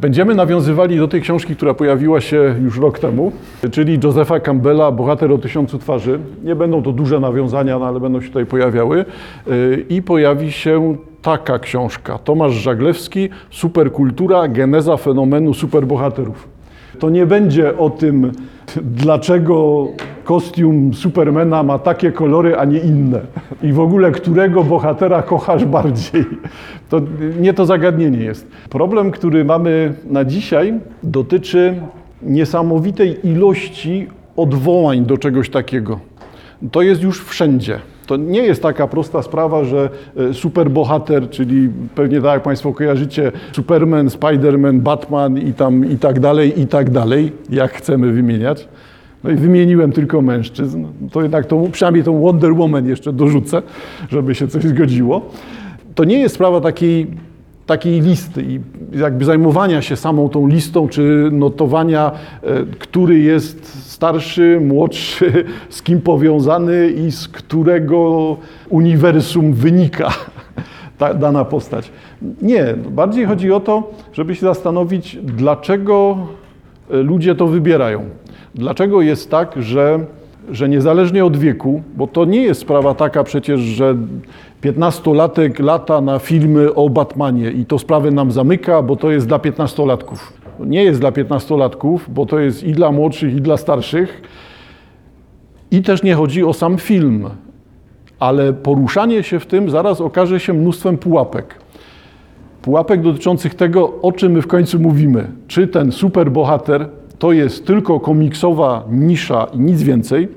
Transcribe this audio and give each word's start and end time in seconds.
Będziemy 0.00 0.34
nawiązywali 0.34 0.98
do 0.98 1.08
tej 1.08 1.20
książki, 1.20 1.56
która 1.56 1.74
pojawiła 1.74 2.20
się 2.20 2.54
już 2.62 2.78
rok 2.78 2.98
temu, 2.98 3.32
czyli 3.70 3.98
Josepha 4.04 4.40
Campbella, 4.40 4.92
Bohater 4.92 5.32
o 5.32 5.38
tysiącu 5.38 5.78
twarzy. 5.78 6.18
Nie 6.44 6.56
będą 6.56 6.82
to 6.82 6.92
duże 6.92 7.20
nawiązania, 7.20 7.78
no 7.78 7.86
ale 7.86 8.00
będą 8.00 8.20
się 8.20 8.28
tutaj 8.28 8.46
pojawiały. 8.46 9.04
Yy, 9.46 9.84
I 9.88 10.02
pojawi 10.02 10.52
się 10.52 10.96
taka 11.22 11.58
książka. 11.58 12.18
Tomasz 12.18 12.52
Żaglewski, 12.52 13.28
Superkultura, 13.50 14.48
geneza 14.48 14.96
fenomenu 14.96 15.54
superbohaterów. 15.54 16.57
To 16.98 17.10
nie 17.10 17.26
będzie 17.26 17.78
o 17.78 17.90
tym, 17.90 18.32
dlaczego 18.82 19.86
kostium 20.24 20.94
Supermana 20.94 21.62
ma 21.62 21.78
takie 21.78 22.12
kolory, 22.12 22.56
a 22.56 22.64
nie 22.64 22.78
inne. 22.78 23.20
I 23.62 23.72
w 23.72 23.80
ogóle, 23.80 24.12
którego 24.12 24.64
bohatera 24.64 25.22
kochasz 25.22 25.64
bardziej. 25.64 26.24
To 26.88 27.00
nie 27.40 27.54
to 27.54 27.66
zagadnienie 27.66 28.18
jest. 28.18 28.46
Problem, 28.70 29.10
który 29.10 29.44
mamy 29.44 29.94
na 30.10 30.24
dzisiaj, 30.24 30.74
dotyczy 31.02 31.74
niesamowitej 32.22 33.26
ilości 33.26 34.08
odwołań 34.36 35.04
do 35.04 35.18
czegoś 35.18 35.50
takiego. 35.50 36.00
To 36.72 36.82
jest 36.82 37.02
już 37.02 37.24
wszędzie. 37.24 37.78
To 38.08 38.16
nie 38.16 38.42
jest 38.42 38.62
taka 38.62 38.86
prosta 38.86 39.22
sprawa, 39.22 39.64
że 39.64 39.90
e, 40.16 40.34
superbohater, 40.34 41.30
czyli 41.30 41.68
pewnie 41.94 42.20
tak 42.20 42.34
jak 42.34 42.42
Państwo 42.42 42.72
kojarzycie, 42.72 43.32
Superman, 43.52 44.10
Spiderman, 44.10 44.80
Batman 44.80 45.38
i 45.38 45.52
tam 45.52 45.90
i 45.90 45.96
tak 45.96 46.20
dalej, 46.20 46.60
i 46.60 46.66
tak 46.66 46.90
dalej, 46.90 47.32
jak 47.50 47.72
chcemy 47.72 48.12
wymieniać. 48.12 48.68
No 49.24 49.30
i 49.30 49.34
wymieniłem 49.34 49.92
tylko 49.92 50.22
mężczyzn, 50.22 50.84
to 51.12 51.22
jednak 51.22 51.46
tą, 51.46 51.70
przynajmniej 51.70 52.04
tą 52.04 52.20
Wonder 52.20 52.54
Woman 52.54 52.88
jeszcze 52.88 53.12
dorzucę, 53.12 53.62
żeby 54.08 54.34
się 54.34 54.48
coś 54.48 54.62
zgodziło. 54.62 55.30
To 55.94 56.04
nie 56.04 56.18
jest 56.18 56.34
sprawa 56.34 56.60
takiej, 56.60 57.06
takiej 57.68 58.00
listy 58.00 58.42
i 58.42 58.60
jakby 58.92 59.24
zajmowania 59.24 59.82
się 59.82 59.96
samą 59.96 60.28
tą 60.28 60.46
listą, 60.46 60.88
czy 60.88 61.28
notowania, 61.32 62.12
e, 62.42 62.64
który 62.78 63.18
jest 63.18 63.90
starszy, 63.92 64.60
młodszy, 64.60 65.44
z 65.76 65.82
kim 65.82 66.00
powiązany 66.00 66.90
i 66.90 67.10
z 67.10 67.28
którego 67.28 68.36
uniwersum 68.68 69.52
wynika 69.52 70.10
ta 70.98 71.14
dana 71.14 71.44
postać. 71.44 71.92
Nie, 72.42 72.74
bardziej 72.90 73.26
chodzi 73.26 73.52
o 73.52 73.60
to, 73.60 73.90
żeby 74.12 74.34
się 74.34 74.40
zastanowić, 74.40 75.18
dlaczego 75.22 76.16
ludzie 76.90 77.34
to 77.34 77.46
wybierają. 77.46 78.04
Dlaczego 78.54 79.02
jest 79.02 79.30
tak, 79.30 79.62
że, 79.62 80.04
że 80.52 80.68
niezależnie 80.68 81.24
od 81.24 81.36
wieku, 81.36 81.82
bo 81.96 82.06
to 82.06 82.24
nie 82.24 82.42
jest 82.42 82.60
sprawa 82.60 82.94
taka 82.94 83.24
przecież, 83.24 83.60
że 83.60 83.96
15-latek 84.62 85.62
lata 85.62 86.00
na 86.00 86.18
filmy 86.18 86.74
o 86.74 86.88
Batmanie 86.88 87.50
i 87.50 87.64
to 87.64 87.78
sprawę 87.78 88.10
nam 88.10 88.32
zamyka, 88.32 88.82
bo 88.82 88.96
to 88.96 89.10
jest 89.10 89.26
dla 89.26 89.38
15-latków. 89.38 90.18
Nie 90.60 90.84
jest 90.84 91.00
dla 91.00 91.10
15-latków, 91.10 91.98
bo 92.08 92.26
to 92.26 92.38
jest 92.38 92.64
i 92.64 92.72
dla 92.72 92.92
młodszych, 92.92 93.34
i 93.36 93.40
dla 93.40 93.56
starszych. 93.56 94.22
I 95.70 95.82
też 95.82 96.02
nie 96.02 96.14
chodzi 96.14 96.44
o 96.44 96.52
sam 96.52 96.78
film, 96.78 97.30
ale 98.20 98.52
poruszanie 98.52 99.22
się 99.22 99.40
w 99.40 99.46
tym 99.46 99.70
zaraz 99.70 100.00
okaże 100.00 100.40
się 100.40 100.52
mnóstwem 100.52 100.98
pułapek. 100.98 101.54
Pułapek 102.62 103.02
dotyczących 103.02 103.54
tego, 103.54 103.92
o 104.02 104.12
czym 104.12 104.32
my 104.32 104.42
w 104.42 104.46
końcu 104.46 104.80
mówimy. 104.80 105.30
Czy 105.46 105.68
ten 105.68 105.92
superbohater 105.92 106.88
to 107.18 107.32
jest 107.32 107.66
tylko 107.66 108.00
komiksowa 108.00 108.84
nisza 108.90 109.46
i 109.54 109.58
nic 109.58 109.82
więcej, 109.82 110.28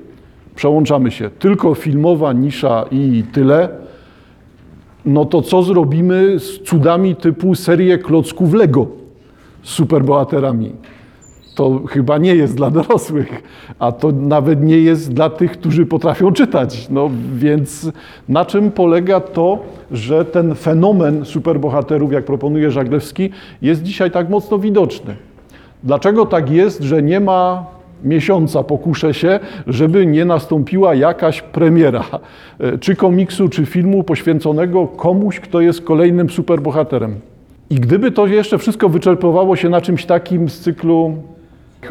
przełączamy 0.54 1.10
się, 1.10 1.30
tylko 1.30 1.74
filmowa 1.74 2.32
nisza 2.32 2.84
i 2.90 3.24
tyle, 3.32 3.68
no 5.04 5.24
to 5.24 5.42
co 5.42 5.62
zrobimy 5.62 6.38
z 6.38 6.62
cudami 6.62 7.16
typu 7.16 7.54
serię 7.54 7.98
klocków 7.98 8.54
Lego 8.54 8.86
z 9.62 9.70
superbohaterami? 9.70 10.72
To 11.54 11.80
chyba 11.88 12.18
nie 12.18 12.34
jest 12.34 12.56
dla 12.56 12.70
dorosłych, 12.80 13.42
a 13.78 13.92
to 13.92 14.12
nawet 14.12 14.62
nie 14.62 14.78
jest 14.78 15.12
dla 15.12 15.30
tych, 15.30 15.52
którzy 15.52 15.86
potrafią 15.86 16.32
czytać. 16.32 16.88
No 16.90 17.10
więc 17.34 17.90
na 18.28 18.44
czym 18.44 18.70
polega 18.70 19.20
to, 19.20 19.58
że 19.90 20.24
ten 20.24 20.54
fenomen 20.54 21.24
superbohaterów, 21.24 22.12
jak 22.12 22.24
proponuje 22.24 22.70
Żaglewski, 22.70 23.30
jest 23.62 23.82
dzisiaj 23.82 24.10
tak 24.10 24.30
mocno 24.30 24.58
widoczny? 24.58 25.16
Dlaczego 25.84 26.26
tak 26.26 26.50
jest, 26.50 26.82
że 26.82 27.02
nie 27.02 27.20
ma 27.20 27.66
miesiąca, 28.04 28.62
pokuszę 28.62 29.14
się, 29.14 29.40
żeby 29.66 30.06
nie 30.06 30.24
nastąpiła 30.24 30.94
jakaś 30.94 31.42
premiera, 31.42 32.04
e, 32.58 32.78
czy 32.78 32.96
komiksu, 32.96 33.48
czy 33.48 33.66
filmu 33.66 34.04
poświęconego 34.04 34.86
komuś, 34.86 35.40
kto 35.40 35.60
jest 35.60 35.80
kolejnym 35.80 36.30
superbohaterem? 36.30 37.20
I 37.70 37.74
gdyby 37.74 38.10
to 38.10 38.26
jeszcze 38.26 38.58
wszystko 38.58 38.88
wyczerpywało 38.88 39.56
się 39.56 39.68
na 39.68 39.80
czymś 39.80 40.06
takim 40.06 40.48
z 40.48 40.60
cyklu 40.60 41.16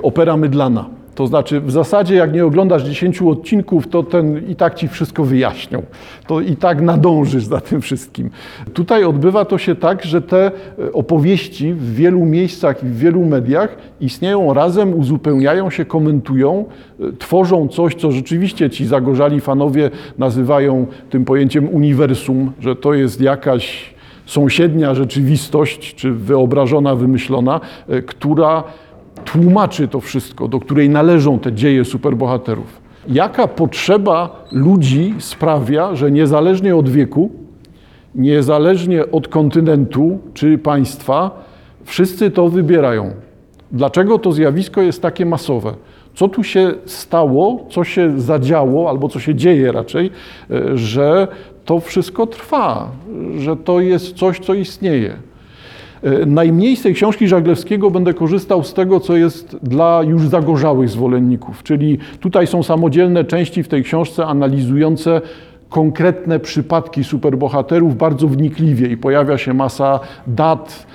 opera 0.01 0.37
mydlana, 0.37 0.85
to 1.15 1.27
znaczy, 1.27 1.61
w 1.61 1.71
zasadzie, 1.71 2.15
jak 2.15 2.33
nie 2.33 2.45
oglądasz 2.45 2.83
10 2.83 3.21
odcinków, 3.21 3.87
to 3.87 4.03
ten 4.03 4.49
i 4.49 4.55
tak 4.55 4.75
ci 4.75 4.87
wszystko 4.87 5.23
wyjaśnią. 5.23 5.83
To 6.27 6.41
i 6.41 6.55
tak 6.55 6.81
nadążysz 6.81 7.43
za 7.43 7.61
tym 7.61 7.81
wszystkim. 7.81 8.29
Tutaj 8.73 9.03
odbywa 9.03 9.45
to 9.45 9.57
się 9.57 9.75
tak, 9.75 10.03
że 10.03 10.21
te 10.21 10.51
e, 10.79 10.93
opowieści 10.93 11.73
w 11.73 11.95
wielu 11.95 12.25
miejscach 12.25 12.83
i 12.83 12.85
w 12.85 12.97
wielu 12.97 13.25
mediach 13.25 13.77
istnieją 14.01 14.53
razem, 14.53 14.93
uzupełniają 14.93 15.69
się, 15.69 15.85
komentują, 15.85 16.65
e, 16.99 17.03
tworzą 17.19 17.67
coś, 17.67 17.95
co 17.95 18.11
rzeczywiście 18.11 18.69
ci 18.69 18.85
zagorzali 18.85 19.41
fanowie 19.41 19.89
nazywają 20.17 20.85
tym 21.09 21.25
pojęciem 21.25 21.69
uniwersum, 21.69 22.51
że 22.59 22.75
to 22.75 22.93
jest 22.93 23.21
jakaś 23.21 23.93
sąsiednia 24.25 24.95
rzeczywistość, 24.95 25.95
czy 25.95 26.11
wyobrażona, 26.11 26.95
wymyślona, 26.95 27.61
e, 27.89 28.01
która 28.01 28.63
tłumaczy 29.25 29.87
to 29.87 30.01
wszystko, 30.01 30.47
do 30.47 30.59
której 30.59 30.89
należą 30.89 31.39
te 31.39 31.53
dzieje 31.53 31.85
superbohaterów. 31.85 32.81
Jaka 33.07 33.47
potrzeba 33.47 34.45
ludzi 34.51 35.15
sprawia, 35.19 35.95
że 35.95 36.11
niezależnie 36.11 36.75
od 36.75 36.89
wieku, 36.89 37.31
niezależnie 38.15 39.11
od 39.11 39.27
kontynentu 39.27 40.19
czy 40.33 40.57
państwa, 40.57 41.43
wszyscy 41.83 42.31
to 42.31 42.49
wybierają. 42.49 43.11
Dlaczego 43.71 44.19
to 44.19 44.31
zjawisko 44.31 44.81
jest 44.81 45.01
takie 45.01 45.25
masowe? 45.25 45.73
Co 46.15 46.27
tu 46.27 46.43
się 46.43 46.73
stało, 46.85 47.65
co 47.69 47.83
się 47.83 48.21
zadziało, 48.21 48.89
albo 48.89 49.09
co 49.09 49.19
się 49.19 49.35
dzieje 49.35 49.71
raczej, 49.71 50.11
e, 50.51 50.77
że 50.77 51.27
to 51.65 51.79
wszystko 51.79 52.27
trwa, 52.27 52.91
że 53.37 53.55
to 53.55 53.79
jest 53.79 54.15
coś, 54.15 54.39
co 54.39 54.53
istnieje. 54.53 55.30
E, 56.03 56.25
najmniej 56.25 56.75
z 56.75 56.81
tej 56.81 56.93
książki 56.93 57.27
Żaglewskiego 57.27 57.91
będę 57.91 58.13
korzystał 58.13 58.63
z 58.63 58.73
tego, 58.73 58.99
co 58.99 59.15
jest 59.15 59.57
dla 59.63 60.03
już 60.07 60.27
zagorzałych 60.27 60.89
zwolenników, 60.89 61.63
czyli 61.63 61.97
tutaj 62.19 62.47
są 62.47 62.63
samodzielne 62.63 63.23
części 63.23 63.63
w 63.63 63.67
tej 63.67 63.83
książce 63.83 64.25
analizujące 64.25 65.21
konkretne 65.69 66.39
przypadki 66.39 67.03
superbohaterów 67.03 67.97
bardzo 67.97 68.27
wnikliwie 68.27 68.87
i 68.87 68.97
pojawia 68.97 69.37
się 69.37 69.53
masa 69.53 69.99
dat, 70.27 70.87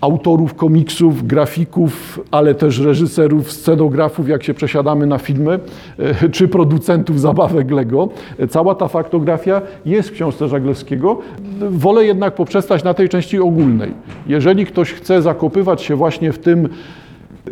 autorów 0.00 0.54
komiksów, 0.54 1.26
grafików, 1.26 2.20
ale 2.30 2.54
też 2.54 2.78
reżyserów, 2.78 3.52
scenografów, 3.52 4.28
jak 4.28 4.42
się 4.42 4.54
przesiadamy 4.54 5.06
na 5.06 5.18
filmy, 5.18 5.58
e, 5.98 6.28
czy 6.28 6.48
producentów 6.48 7.20
zabawek 7.20 7.70
Lego. 7.70 8.08
Cała 8.50 8.74
ta 8.74 8.88
faktografia 8.88 9.62
jest 9.86 10.08
w 10.08 10.12
książce 10.12 10.48
Żaglewskiego. 10.48 11.18
Wolę 11.70 12.04
jednak 12.04 12.34
poprzestać 12.34 12.84
na 12.84 12.94
tej 12.94 13.08
części 13.08 13.38
ogólnej. 13.38 13.94
Jeżeli 14.26 14.66
ktoś 14.66 14.92
chce 14.92 15.22
zakopywać 15.22 15.82
się 15.82 15.96
właśnie 15.96 16.32
w 16.32 16.38
tym, 16.38 16.68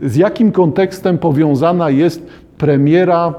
z 0.03 0.17
jakim 0.17 0.53
kontekstem 0.53 1.19
powiązana 1.19 1.91
jest 1.91 2.27
premiera 2.59 3.35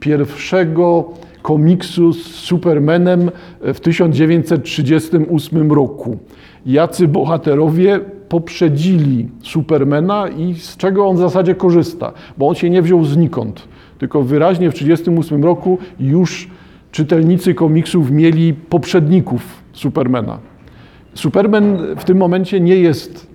pierwszego 0.00 1.04
komiksu 1.42 2.12
z 2.12 2.26
Supermanem 2.26 3.30
w 3.60 3.80
1938 3.80 5.72
roku. 5.72 6.18
Jacy 6.66 7.08
bohaterowie 7.08 8.00
poprzedzili 8.32 9.28
Supermana 9.42 10.28
i 10.28 10.54
z 10.54 10.76
czego 10.76 11.06
on 11.06 11.16
w 11.16 11.18
zasadzie 11.18 11.54
korzysta, 11.54 12.12
bo 12.38 12.48
on 12.48 12.54
się 12.54 12.70
nie 12.70 12.82
wziął 12.82 13.04
znikąd, 13.04 13.68
tylko 13.98 14.22
wyraźnie 14.22 14.70
w 14.70 14.74
1938 14.74 15.44
roku 15.44 15.78
już 16.00 16.50
czytelnicy 16.92 17.54
komiksów 17.54 18.10
mieli 18.10 18.54
poprzedników 18.54 19.62
Supermana. 19.72 20.38
Superman 21.14 21.78
w 21.96 22.04
tym 22.04 22.18
momencie 22.18 22.60
nie 22.60 22.76
jest 22.76 23.30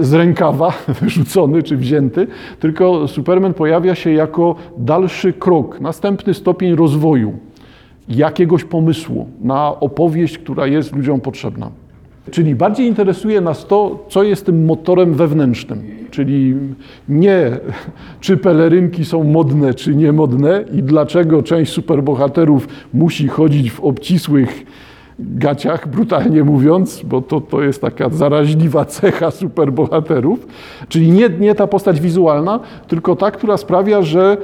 z 0.00 0.12
rękawa 0.12 0.72
wyrzucony 1.00 1.62
czy 1.62 1.76
wzięty, 1.76 2.26
tylko 2.60 3.08
Superman 3.08 3.54
pojawia 3.54 3.94
się 3.94 4.12
jako 4.12 4.54
dalszy 4.78 5.32
krok, 5.32 5.80
następny 5.80 6.34
stopień 6.34 6.76
rozwoju 6.76 7.32
jakiegoś 8.08 8.64
pomysłu 8.64 9.28
na 9.40 9.80
opowieść, 9.80 10.38
która 10.38 10.66
jest 10.66 10.96
ludziom 10.96 11.20
potrzebna. 11.20 11.70
Czyli 12.30 12.54
bardziej 12.54 12.86
interesuje 12.86 13.40
nas 13.40 13.66
to, 13.66 14.06
co 14.08 14.22
jest 14.22 14.46
tym 14.46 14.64
motorem 14.64 15.14
wewnętrznym, 15.14 15.82
czyli 16.10 16.56
nie 17.08 17.50
czy 18.20 18.36
pelerynki 18.36 19.04
są 19.04 19.24
modne, 19.24 19.74
czy 19.74 19.94
niemodne 19.94 20.64
i 20.72 20.82
dlaczego 20.82 21.42
część 21.42 21.72
superbohaterów 21.72 22.68
musi 22.94 23.28
chodzić 23.28 23.72
w 23.72 23.80
obcisłych 23.80 24.64
gaciach, 25.18 25.88
brutalnie 25.88 26.44
mówiąc, 26.44 27.02
bo 27.04 27.22
to, 27.22 27.40
to 27.40 27.62
jest 27.62 27.80
taka 27.80 28.08
zaraźliwa 28.08 28.84
cecha 28.84 29.30
superbohaterów. 29.30 30.46
Czyli 30.88 31.10
nie, 31.10 31.28
nie 31.28 31.54
ta 31.54 31.66
postać 31.66 32.00
wizualna, 32.00 32.60
tylko 32.88 33.16
ta, 33.16 33.30
która 33.30 33.56
sprawia, 33.56 34.02
że 34.02 34.36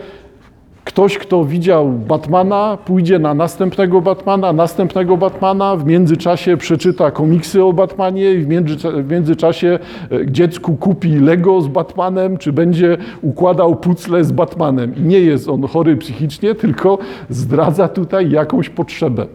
Ktoś, 0.87 1.19
kto 1.19 1.45
widział 1.45 1.93
Batmana, 1.93 2.79
pójdzie 2.85 3.19
na 3.19 3.35
następnego 3.35 4.01
Batmana, 4.01 4.53
następnego 4.53 5.17
Batmana, 5.17 5.77
w 5.77 5.87
międzyczasie 5.87 6.57
przeczyta 6.57 7.11
komiksy 7.11 7.65
o 7.65 7.73
Batmanie 7.73 8.39
w, 8.39 8.49
międzyczasie, 8.49 9.03
w 9.03 9.11
międzyczasie 9.11 9.79
e, 10.13 10.31
dziecku 10.31 10.77
kupi 10.77 11.09
Lego 11.09 11.61
z 11.61 11.69
Batmanem, 11.69 12.39
czy 12.39 12.53
będzie 12.53 12.97
układał 13.23 13.77
pucle 13.77 14.25
z 14.25 14.33
Batmanem. 14.33 14.97
I 14.97 15.01
nie 15.01 15.21
jest 15.21 15.49
on 15.49 15.63
chory 15.63 15.97
psychicznie, 15.97 16.55
tylko 16.55 16.99
zdradza 17.31 17.89
tutaj 17.89 18.31
jakąś 18.31 18.69
potrzebę. 18.69 19.27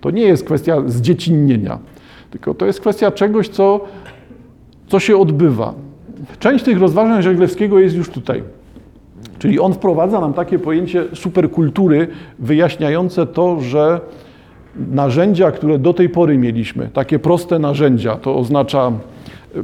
To 0.00 0.10
nie 0.10 0.22
jest 0.22 0.44
kwestia 0.44 0.76
zdziecinnienia, 0.86 1.78
tylko 2.30 2.54
to 2.54 2.66
jest 2.66 2.80
kwestia 2.80 3.10
czegoś, 3.10 3.48
co, 3.48 3.80
co 4.88 5.00
się 5.00 5.16
odbywa. 5.16 5.74
Część 6.38 6.64
tych 6.64 6.80
rozważań 6.80 7.22
Żeglewskiego 7.22 7.78
jest 7.78 7.96
już 7.96 8.10
tutaj. 8.10 8.55
Czyli 9.38 9.60
on 9.60 9.72
wprowadza 9.72 10.20
nam 10.20 10.32
takie 10.32 10.58
pojęcie 10.58 11.04
superkultury, 11.14 12.08
wyjaśniające 12.38 13.26
to, 13.26 13.60
że 13.60 14.00
narzędzia, 14.90 15.50
które 15.50 15.78
do 15.78 15.94
tej 15.94 16.08
pory 16.08 16.38
mieliśmy, 16.38 16.88
takie 16.92 17.18
proste 17.18 17.58
narzędzia, 17.58 18.16
to 18.16 18.36
oznacza, 18.36 18.92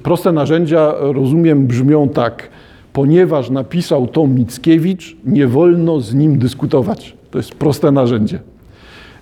proste 0.02 0.32
narzędzia, 0.32 0.92
rozumiem, 0.98 1.66
brzmią 1.66 2.08
tak, 2.08 2.48
ponieważ 2.92 3.50
napisał 3.50 4.06
to 4.06 4.26
Mickiewicz, 4.26 5.16
nie 5.24 5.46
wolno 5.46 6.00
z 6.00 6.14
nim 6.14 6.38
dyskutować. 6.38 7.16
To 7.30 7.38
jest 7.38 7.54
proste 7.54 7.92
narzędzie. 7.92 8.40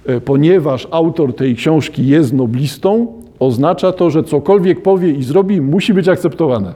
E, 0.06 0.20
ponieważ 0.20 0.88
autor 0.90 1.34
tej 1.34 1.54
książki 1.54 2.06
jest 2.06 2.32
noblistą, 2.32 3.06
oznacza 3.38 3.92
to, 3.92 4.10
że 4.10 4.24
cokolwiek 4.24 4.82
powie 4.82 5.10
i 5.10 5.22
zrobi, 5.22 5.60
musi 5.60 5.94
być 5.94 6.08
akceptowane. 6.08 6.74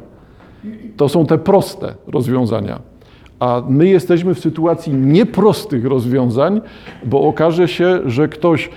To 0.96 1.08
są 1.08 1.26
te 1.26 1.38
proste 1.38 1.94
rozwiązania. 2.06 2.94
A 3.40 3.62
my 3.69 3.88
jesteśmy 3.88 4.34
w 4.34 4.38
sytuacji 4.38 4.92
nieprostych 4.92 5.84
rozwiązań, 5.84 6.60
bo 7.04 7.22
okaże 7.22 7.69
się, 7.69 8.00
że 8.06 8.28
ktoś 8.28 8.70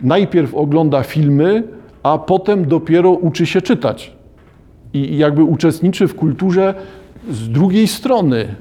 najpierw 0.00 0.54
ogląda 0.54 1.02
filmy, 1.02 1.62
a 2.02 2.18
potem 2.18 2.68
dopiero 2.68 3.10
uczy 3.10 3.46
się 3.46 3.60
czytać. 3.62 4.12
I 4.92 5.16
jakby 5.18 5.44
uczestniczy 5.44 6.08
w 6.08 6.14
kulturze 6.14 6.74
z 7.30 7.48
drugiej 7.48 7.88
strony. 7.88 8.54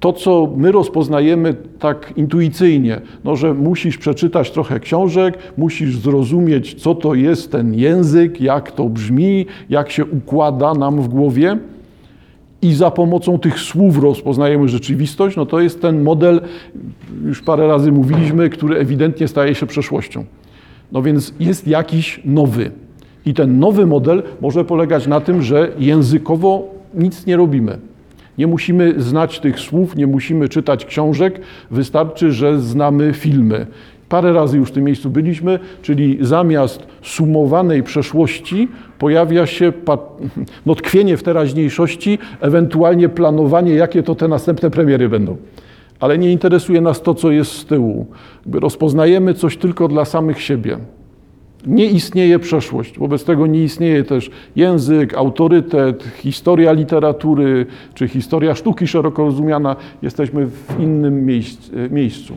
To, 0.00 0.12
co 0.12 0.52
my 0.56 0.72
rozpoznajemy 0.72 1.54
tak 1.78 2.12
intuicyjnie, 2.16 3.00
no, 3.24 3.36
że 3.36 3.54
musisz 3.54 3.98
przeczytać 3.98 4.50
trochę 4.50 4.80
książek, 4.80 5.38
musisz 5.56 5.98
zrozumieć, 5.98 6.74
co 6.74 6.94
to 6.94 7.14
jest 7.14 7.52
ten 7.52 7.74
język, 7.74 8.40
jak 8.40 8.72
to 8.72 8.88
brzmi, 8.88 9.46
jak 9.70 9.90
się 9.90 10.04
układa 10.04 10.74
nam 10.74 11.02
w 11.02 11.08
głowie 11.08 11.58
i 12.66 12.74
za 12.74 12.90
pomocą 12.90 13.38
tych 13.38 13.58
słów 13.58 13.98
rozpoznajemy 13.98 14.68
rzeczywistość, 14.68 15.36
no 15.36 15.46
to 15.46 15.60
jest 15.60 15.82
ten 15.82 16.02
model, 16.02 16.40
już 17.24 17.42
parę 17.42 17.66
razy 17.66 17.92
mówiliśmy, 17.92 18.50
który 18.50 18.78
ewidentnie 18.78 19.28
staje 19.28 19.54
się 19.54 19.66
przeszłością. 19.66 20.24
No 20.92 21.02
więc 21.02 21.34
jest 21.40 21.68
jakiś 21.68 22.20
nowy. 22.24 22.70
I 23.26 23.34
ten 23.34 23.58
nowy 23.58 23.86
model 23.86 24.22
może 24.40 24.64
polegać 24.64 25.06
na 25.06 25.20
tym, 25.20 25.42
że 25.42 25.72
językowo 25.78 26.68
nic 26.94 27.26
nie 27.26 27.36
robimy. 27.36 27.78
Nie 28.38 28.46
musimy 28.46 28.94
znać 29.02 29.40
tych 29.40 29.60
słów, 29.60 29.96
nie 29.96 30.06
musimy 30.06 30.48
czytać 30.48 30.84
książek, 30.84 31.40
wystarczy, 31.70 32.32
że 32.32 32.60
znamy 32.60 33.12
filmy. 33.12 33.66
Parę 34.08 34.32
razy 34.32 34.56
już 34.56 34.68
w 34.68 34.72
tym 34.72 34.84
miejscu 34.84 35.10
byliśmy, 35.10 35.58
czyli 35.82 36.18
zamiast 36.20 36.86
sumowanej 37.02 37.82
przeszłości 37.82 38.68
pojawia 38.98 39.46
się 39.46 39.72
no, 40.66 40.74
tkwienie 40.74 41.16
w 41.16 41.22
teraźniejszości, 41.22 42.18
ewentualnie 42.40 43.08
planowanie, 43.08 43.74
jakie 43.74 44.02
to 44.02 44.14
te 44.14 44.28
następne 44.28 44.70
premiery 44.70 45.08
będą. 45.08 45.36
Ale 46.00 46.18
nie 46.18 46.32
interesuje 46.32 46.80
nas 46.80 47.02
to, 47.02 47.14
co 47.14 47.30
jest 47.30 47.52
z 47.52 47.64
tyłu. 47.64 48.06
Rozpoznajemy 48.52 49.34
coś 49.34 49.56
tylko 49.56 49.88
dla 49.88 50.04
samych 50.04 50.42
siebie. 50.42 50.78
Nie 51.66 51.86
istnieje 51.86 52.38
przeszłość, 52.38 52.98
wobec 52.98 53.24
tego 53.24 53.46
nie 53.46 53.64
istnieje 53.64 54.04
też 54.04 54.30
język, 54.56 55.14
autorytet, 55.14 56.04
historia 56.16 56.72
literatury 56.72 57.66
czy 57.94 58.08
historia 58.08 58.54
sztuki 58.54 58.86
szeroko 58.86 59.24
rozumiana. 59.24 59.76
Jesteśmy 60.02 60.46
w 60.46 60.80
innym 60.80 61.26
miejscu. 61.90 62.34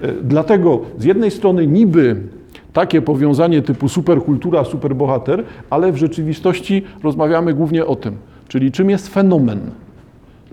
E, 0.00 0.12
dlatego 0.22 0.80
z 0.98 1.04
jednej 1.04 1.30
strony 1.30 1.66
niby 1.66 2.16
takie 2.72 3.02
powiązanie 3.02 3.62
typu 3.62 3.88
superkultura, 3.88 4.64
superbohater, 4.64 5.44
ale 5.70 5.92
w 5.92 5.96
rzeczywistości 5.96 6.82
rozmawiamy 7.02 7.54
głównie 7.54 7.86
o 7.86 7.96
tym, 7.96 8.16
czyli 8.48 8.72
czym 8.72 8.90
jest 8.90 9.08
fenomen. 9.08 9.60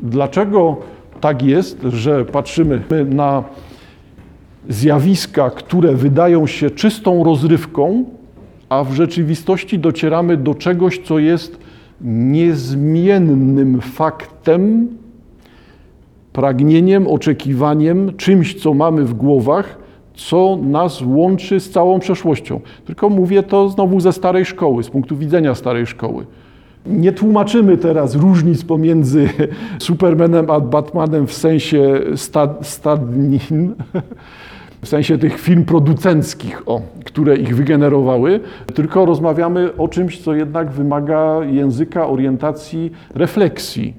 Dlaczego 0.02 0.78
tak 1.22 1.44
jest, 1.44 1.82
że 1.84 2.26
patrzymy 2.26 2.82
na 3.10 3.44
zjawiska, 4.70 5.50
które 5.50 5.94
wydają 5.94 6.48
się 6.48 6.70
czystą 6.70 7.24
rozrywką, 7.24 8.06
a 8.70 8.84
w 8.84 8.94
rzeczywistości 8.94 9.80
docieramy 9.80 10.38
do 10.38 10.56
czegoś, 10.56 11.00
co 11.00 11.20
jest 11.20 11.60
niezmiennym 12.02 13.82
faktem, 13.82 14.88
pragnieniem, 16.34 17.08
oczekiwaniem, 17.08 18.12
czymś, 18.18 18.62
co 18.62 18.74
mamy 18.74 19.04
w 19.04 19.14
głowach, 19.14 19.78
co 20.14 20.58
nas 20.62 21.02
łączy 21.02 21.60
z 21.60 21.70
całą 21.70 22.00
przeszłością. 22.00 22.60
Tylko 22.86 23.10
mówię 23.10 23.44
to 23.44 23.70
znowu 23.70 24.00
ze 24.00 24.14
starej 24.14 24.46
szkoły, 24.46 24.84
z 24.84 24.90
punktu 24.90 25.18
widzenia 25.18 25.56
starej 25.56 25.86
szkoły. 25.86 26.26
Nie 26.86 27.12
tłumaczymy 27.12 27.78
teraz 27.78 28.16
różnic 28.16 28.64
pomiędzy 28.64 29.30
Supermanem 29.80 30.50
a 30.50 30.60
Batmanem 30.60 31.28
w 31.28 31.34
sensie 31.34 32.02
stad, 32.16 32.68
stadnin, 32.68 33.76
w 34.82 34.88
sensie 34.88 35.18
tych 35.18 35.40
firm 35.40 35.66
producenckich, 35.66 36.64
o, 36.66 36.82
które 37.06 37.38
ich 37.38 37.56
wygenerowały, 37.56 38.40
tylko 38.74 39.06
rozmawiamy 39.06 39.78
o 39.78 39.88
czymś, 39.88 40.22
co 40.22 40.36
jednak 40.36 40.72
wymaga 40.72 41.40
języka, 41.46 42.08
orientacji, 42.08 42.92
refleksji. 43.16 43.94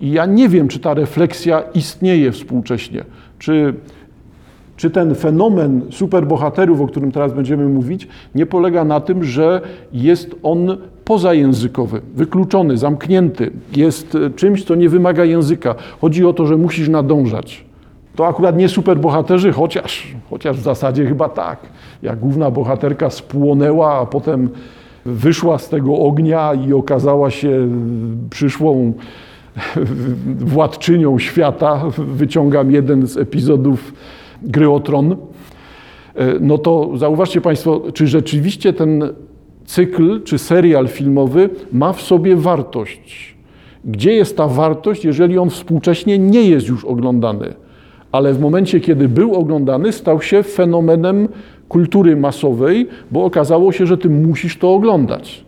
I 0.00 0.10
ja 0.10 0.26
nie 0.26 0.48
wiem, 0.48 0.68
czy 0.68 0.78
ta 0.78 0.94
refleksja 0.94 1.62
istnieje 1.74 2.32
współcześnie. 2.32 3.04
Czy, 3.38 3.74
czy 4.76 4.90
ten 4.90 5.14
fenomen 5.14 5.82
superbohaterów, 5.90 6.80
o 6.80 6.86
którym 6.86 7.12
teraz 7.12 7.32
będziemy 7.32 7.68
mówić, 7.68 8.08
nie 8.34 8.46
polega 8.46 8.84
na 8.84 9.00
tym, 9.00 9.24
że 9.24 9.60
jest 9.92 10.34
on 10.42 10.76
pozajęzykowy, 11.04 12.00
wykluczony, 12.14 12.76
zamknięty, 12.76 13.50
jest 13.76 14.16
czymś, 14.36 14.64
co 14.64 14.74
nie 14.74 14.88
wymaga 14.88 15.24
języka. 15.24 15.74
Chodzi 16.00 16.24
o 16.24 16.32
to, 16.32 16.46
że 16.46 16.56
musisz 16.56 16.88
nadążać. 16.88 17.67
To 18.18 18.26
akurat 18.26 18.56
nie 18.56 18.68
superbohaterzy, 18.68 19.52
chociaż, 19.52 20.06
chociaż 20.30 20.56
w 20.56 20.62
zasadzie 20.62 21.06
chyba 21.06 21.28
tak. 21.28 21.58
Jak 22.02 22.18
główna 22.18 22.50
bohaterka 22.50 23.10
spłonęła, 23.10 23.98
a 23.98 24.06
potem 24.06 24.48
wyszła 25.06 25.58
z 25.58 25.68
tego 25.68 25.98
ognia 25.98 26.54
i 26.54 26.72
okazała 26.72 27.30
się 27.30 27.68
przyszłą 28.30 28.92
władczynią 30.54 31.18
świata, 31.18 31.82
wyciągam 31.98 32.72
jeden 32.72 33.06
z 33.06 33.16
epizodów 33.16 33.92
Gry 34.42 34.70
o 34.70 34.80
Tron, 34.80 35.16
no 36.40 36.58
to 36.58 36.90
zauważcie 36.94 37.40
Państwo, 37.40 37.82
czy 37.94 38.06
rzeczywiście 38.06 38.72
ten 38.72 39.12
cykl 39.64 40.22
czy 40.22 40.38
serial 40.38 40.88
filmowy 40.88 41.50
ma 41.72 41.92
w 41.92 42.02
sobie 42.02 42.36
wartość. 42.36 43.36
Gdzie 43.84 44.12
jest 44.12 44.36
ta 44.36 44.48
wartość, 44.48 45.04
jeżeli 45.04 45.38
on 45.38 45.50
współcześnie 45.50 46.18
nie 46.18 46.42
jest 46.42 46.68
już 46.68 46.84
oglądany? 46.84 47.67
Ale 48.12 48.34
w 48.34 48.40
momencie, 48.40 48.80
kiedy 48.80 49.08
był 49.08 49.34
oglądany, 49.34 49.92
stał 49.92 50.22
się 50.22 50.42
fenomenem 50.42 51.28
kultury 51.68 52.16
masowej, 52.16 52.88
bo 53.10 53.24
okazało 53.24 53.72
się, 53.72 53.86
że 53.86 53.98
ty 53.98 54.10
musisz 54.10 54.58
to 54.58 54.74
oglądać. 54.74 55.44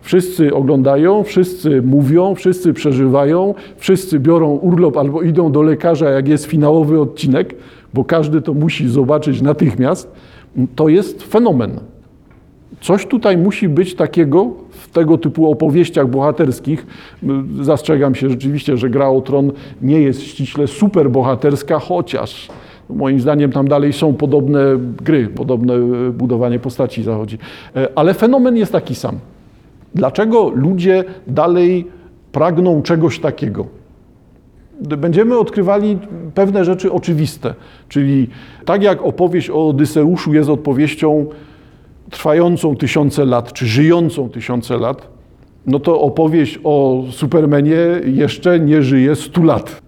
Wszyscy 0.00 0.54
oglądają, 0.54 1.22
wszyscy 1.22 1.82
mówią, 1.82 2.34
wszyscy 2.34 2.72
przeżywają, 2.72 3.54
wszyscy 3.76 4.20
biorą 4.20 4.50
urlop 4.56 4.96
albo 4.96 5.22
idą 5.22 5.52
do 5.52 5.62
lekarza, 5.62 6.10
jak 6.10 6.28
jest 6.28 6.44
finałowy 6.44 7.00
odcinek, 7.00 7.54
bo 7.94 8.04
każdy 8.04 8.42
to 8.42 8.54
musi 8.54 8.88
zobaczyć 8.88 9.42
natychmiast. 9.42 10.12
To 10.76 10.88
jest 10.88 11.22
fenomen. 11.22 11.80
Coś 12.80 13.06
tutaj 13.06 13.38
musi 13.38 13.68
być 13.68 13.94
takiego 13.94 14.50
w 14.70 14.88
tego 14.88 15.18
typu 15.18 15.50
opowieściach 15.50 16.08
bohaterskich. 16.08 16.86
Zastrzegam 17.60 18.14
się 18.14 18.30
rzeczywiście, 18.30 18.76
że 18.76 18.90
gra 18.90 19.08
o 19.08 19.20
tron 19.20 19.52
nie 19.82 20.00
jest 20.00 20.22
ściśle 20.22 20.66
super 20.66 21.10
bohaterska, 21.10 21.78
chociaż 21.78 22.48
moim 22.90 23.20
zdaniem 23.20 23.52
tam 23.52 23.68
dalej 23.68 23.92
są 23.92 24.14
podobne 24.14 24.60
gry, 25.04 25.28
podobne 25.28 25.74
budowanie 26.12 26.58
postaci 26.58 27.02
zachodzi. 27.02 27.38
E, 27.76 27.88
ale 27.94 28.14
fenomen 28.14 28.56
jest 28.56 28.72
taki 28.72 28.94
sam. 28.94 29.18
Dlaczego 29.94 30.48
ludzie 30.54 31.04
dalej 31.26 31.86
pragną 32.32 32.82
czegoś 32.82 33.20
takiego? 33.20 33.66
Będziemy 34.80 35.38
odkrywali 35.38 35.98
pewne 36.34 36.64
rzeczy 36.64 36.92
oczywiste, 36.92 37.54
czyli 37.88 38.28
tak 38.64 38.82
jak 38.82 39.02
opowieść 39.02 39.50
o 39.50 39.68
Odyseuszu 39.68 40.34
jest 40.34 40.50
odpowiedzią 40.50 41.26
trwającą 42.10 42.76
tysiące 42.76 43.24
lat, 43.24 43.52
czy 43.52 43.66
żyjącą 43.66 44.28
tysiące 44.28 44.76
lat, 44.76 45.08
no 45.66 45.78
to 45.80 46.00
opowieść 46.00 46.58
o 46.64 47.04
Supermanie 47.10 47.76
jeszcze 48.04 48.60
nie 48.60 48.82
żyje 48.82 49.16
100 49.16 49.42
lat. 49.42 49.82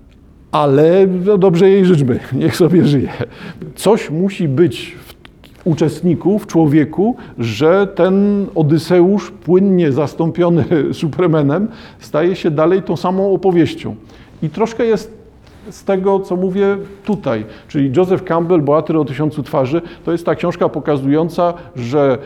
Ale 0.53 1.07
no 1.25 1.39
dobrze 1.39 1.71
jej 1.71 1.85
życzmy, 1.85 2.21
niech 2.33 2.57
sobie 2.57 2.85
żyje. 2.85 3.09
Coś 3.75 4.11
musi 4.11 4.49
być 4.49 4.97
w 5.01 5.67
uczestniku, 5.67 6.39
w 6.39 6.47
człowieku, 6.47 7.17
że 7.39 7.87
ten 7.87 8.47
Odyseusz, 8.55 9.31
płynnie 9.31 9.93
zastąpiony 9.93 10.65
Supermanem, 10.93 11.69
staje 11.99 12.37
się 12.37 12.51
dalej 12.51 12.83
tą 12.83 12.97
samą 12.97 13.33
opowieścią. 13.33 13.97
I 14.43 14.49
troszkę 14.51 14.85
jest 14.85 15.18
z 15.71 15.85
tego, 15.85 16.21
co 16.21 16.37
mówię 16.37 16.77
tutaj. 17.05 17.45
Czyli 17.69 17.93
Joseph 17.97 18.25
Campbell, 18.25 18.63
Bohater 18.63 18.97
o 18.97 19.05
tysiącu 19.05 19.43
twarzy, 19.43 19.83
to 20.05 20.13
jest 20.13 20.27
ta 20.27 20.35
książka 20.35 20.69
pokazująca, 20.69 21.55
że 21.77 22.19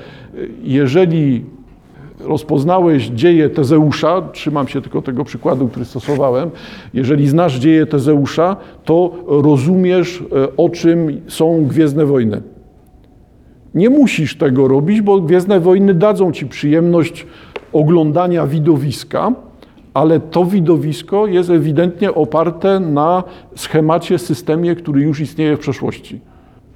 jeżeli 0.62 1.44
rozpoznałeś 2.20 3.06
dzieje 3.06 3.50
Tezeusza, 3.50 4.22
trzymam 4.32 4.68
się 4.68 4.82
tylko 4.82 5.02
tego 5.02 5.24
przykładu, 5.24 5.68
który 5.68 5.84
stosowałem, 5.84 6.50
jeżeli 6.94 7.28
znasz 7.28 7.58
dzieje 7.58 7.86
Tezeusza, 7.86 8.56
to 8.84 9.12
rozumiesz, 9.26 10.24
e, 10.32 10.56
o 10.56 10.68
czym 10.68 11.20
są 11.28 11.64
Gwiezdne 11.64 12.06
Wojny. 12.06 12.42
Nie 13.74 13.90
musisz 13.90 14.36
tego 14.36 14.68
robić, 14.68 15.00
bo 15.00 15.20
Gwiezdne 15.20 15.60
Wojny 15.60 15.94
dadzą 15.94 16.32
ci 16.32 16.46
przyjemność 16.46 17.26
oglądania 17.72 18.46
widowiska, 18.46 19.32
ale 19.94 20.20
to 20.20 20.44
widowisko 20.44 21.26
jest 21.26 21.50
ewidentnie 21.50 22.14
oparte 22.14 22.80
na 22.80 23.24
schemacie, 23.56 24.18
systemie, 24.18 24.74
który 24.74 25.02
już 25.02 25.20
istnieje 25.20 25.56
w 25.56 25.60
przeszłości. 25.60 26.20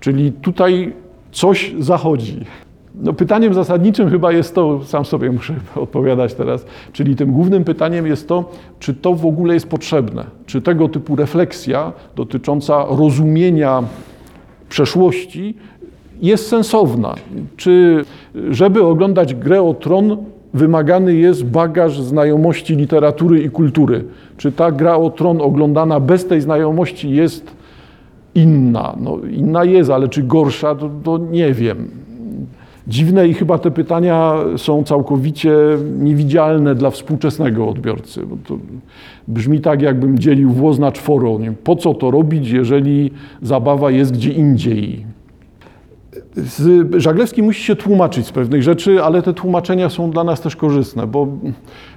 Czyli 0.01 0.33
tutaj 0.33 0.93
coś 1.33 1.75
zachodzi. 1.79 2.41
No, 2.95 3.13
pytaniem 3.13 3.55
zasadniczym 3.55 4.11
chyba 4.11 4.33
jest 4.33 4.55
to, 4.55 4.85
sam 4.85 5.05
sobie 5.05 5.33
muszę 5.33 5.55
odpowiadać 5.77 6.35
teraz, 6.35 6.67
czyli 6.93 7.17
tym 7.17 7.33
głównym 7.33 7.65
pytaniem 7.65 8.07
jest 8.07 8.29
to, 8.29 8.51
czy 8.79 8.95
to 8.95 9.15
w 9.15 9.27
ogóle 9.27 9.55
jest 9.55 9.69
potrzebne, 9.69 10.25
czy 10.47 10.63
tego 10.63 10.89
typu 10.89 11.17
refleksja 11.17 11.93
dotycząca 12.17 12.85
rozumienia 12.89 13.83
przeszłości 14.69 15.55
jest 16.23 16.49
sensowna, 16.49 17.15
czy 17.57 18.05
żeby 18.51 18.85
oglądać 18.85 19.35
grę 19.35 19.63
o 19.63 19.75
tron 19.75 20.17
wymagany 20.57 21.15
jest 21.15 21.45
bagaż 21.45 22.01
znajomości 22.01 22.77
literatury 22.77 23.43
i 23.43 23.51
kultury. 23.51 24.05
Czy 24.37 24.53
ta 24.53 24.73
gra 24.73 24.97
o 24.97 25.11
tron 25.11 25.41
oglądana 25.41 26.01
bez 26.01 26.27
tej 26.27 26.41
znajomości 26.41 27.11
jest 27.11 27.57
inna? 28.35 28.97
No, 29.01 29.19
inna 29.31 29.65
jest, 29.65 29.91
ale 29.91 30.09
czy 30.09 30.23
gorsza, 30.23 30.75
to, 30.75 30.91
to 31.05 31.19
nie 31.19 31.53
wiem. 31.53 31.89
Dziwne 32.89 33.29
i 33.29 33.35
chyba 33.35 33.59
te 33.59 33.71
pytania 33.71 34.35
są 34.57 34.85
całkowicie 34.85 35.53
niewidzialne 35.99 36.75
dla 36.75 36.91
współczesnego 36.91 37.69
odbiorcy. 37.69 38.21
Brzmi 39.29 39.61
tak, 39.61 39.83
jakbym 39.83 40.19
dzielił 40.19 40.51
włos 40.51 40.79
na 40.79 40.93
czworo. 40.93 41.39
Po 41.65 41.77
co 41.77 41.95
to 41.95 42.11
robić, 42.11 42.51
jeżeli 42.51 43.11
zabawa 43.43 43.91
jest 43.91 44.13
gdzie 44.13 44.33
indziej? 44.33 45.16
Żaglewski 46.97 47.43
musi 47.43 47.65
się 47.65 47.77
tłumaczyć 47.77 48.27
z 48.27 48.33
pewnych 48.33 48.63
rzeczy, 48.63 49.03
ale 49.03 49.23
te 49.23 49.35
tłumaczenia 49.35 49.89
są 49.89 50.11
dla 50.11 50.25
nas 50.25 50.41
też 50.41 50.57
korzystne, 50.57 51.07
bo 51.07 51.29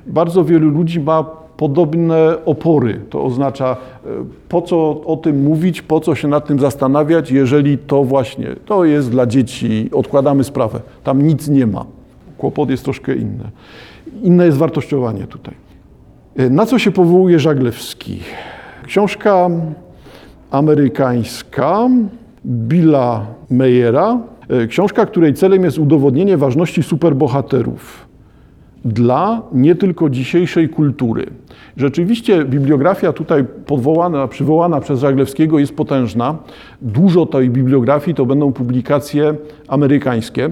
bardzo 0.08 0.44
wielu 0.44 0.70
ludzi 0.70 1.00
ma 1.00 1.24
podobne 1.60 2.46
opory. 2.46 3.02
To 3.10 3.24
oznacza, 3.24 3.78
e, 4.06 4.10
po 4.50 4.62
co 4.62 5.02
o 5.06 5.18
tym 5.18 5.44
mówić, 5.44 5.82
po 5.82 6.00
co 6.00 6.16
się 6.16 6.28
nad 6.28 6.48
tym 6.48 6.60
zastanawiać, 6.60 7.32
jeżeli 7.32 7.78
to 7.78 8.04
właśnie, 8.04 8.56
to 8.66 8.86
jest 8.86 9.12
dla 9.12 9.26
dzieci, 9.26 9.90
odkładamy 9.94 10.44
sprawę. 10.44 10.80
Tam 11.04 11.22
nic 11.22 11.48
nie 11.48 11.68
ma. 11.68 11.86
Kłopot 12.38 12.70
jest 12.70 12.84
troszkę 12.84 13.16
inny. 13.16 13.50
Inne 14.22 14.46
jest 14.46 14.58
wartościowanie 14.58 15.28
tutaj. 15.28 15.54
E, 16.38 16.50
na 16.50 16.66
co 16.66 16.80
się 16.80 16.92
powołuje 16.92 17.40
Żaglewski? 17.40 18.20
Książka 18.86 19.50
amerykańska, 20.52 21.90
Billa 22.46 23.26
Meyera. 23.50 24.20
E, 24.50 24.68
książka, 24.68 25.06
której 25.06 25.34
celem 25.34 25.64
jest 25.64 25.78
udowodnienie 25.78 26.38
ważności 26.38 26.84
superbohaterów 26.84 28.10
dla 28.86 29.42
nie 29.54 29.76
tylko 29.76 30.10
dzisiejszej 30.10 30.70
kultury. 30.70 31.26
Rzeczywiście 31.78 32.46
bibliografia 32.46 33.14
tutaj 33.14 33.46
podwołana, 33.66 34.28
przywołana 34.28 34.80
przez 34.80 35.00
Żaglewskiego 35.00 35.60
jest 35.60 35.76
potężna. 35.76 36.38
Dużo 36.82 37.26
tej 37.26 37.50
bibliografii 37.50 38.16
to 38.16 38.26
będą 38.26 38.54
publikacje 38.54 39.36
amerykańskie, 39.68 40.50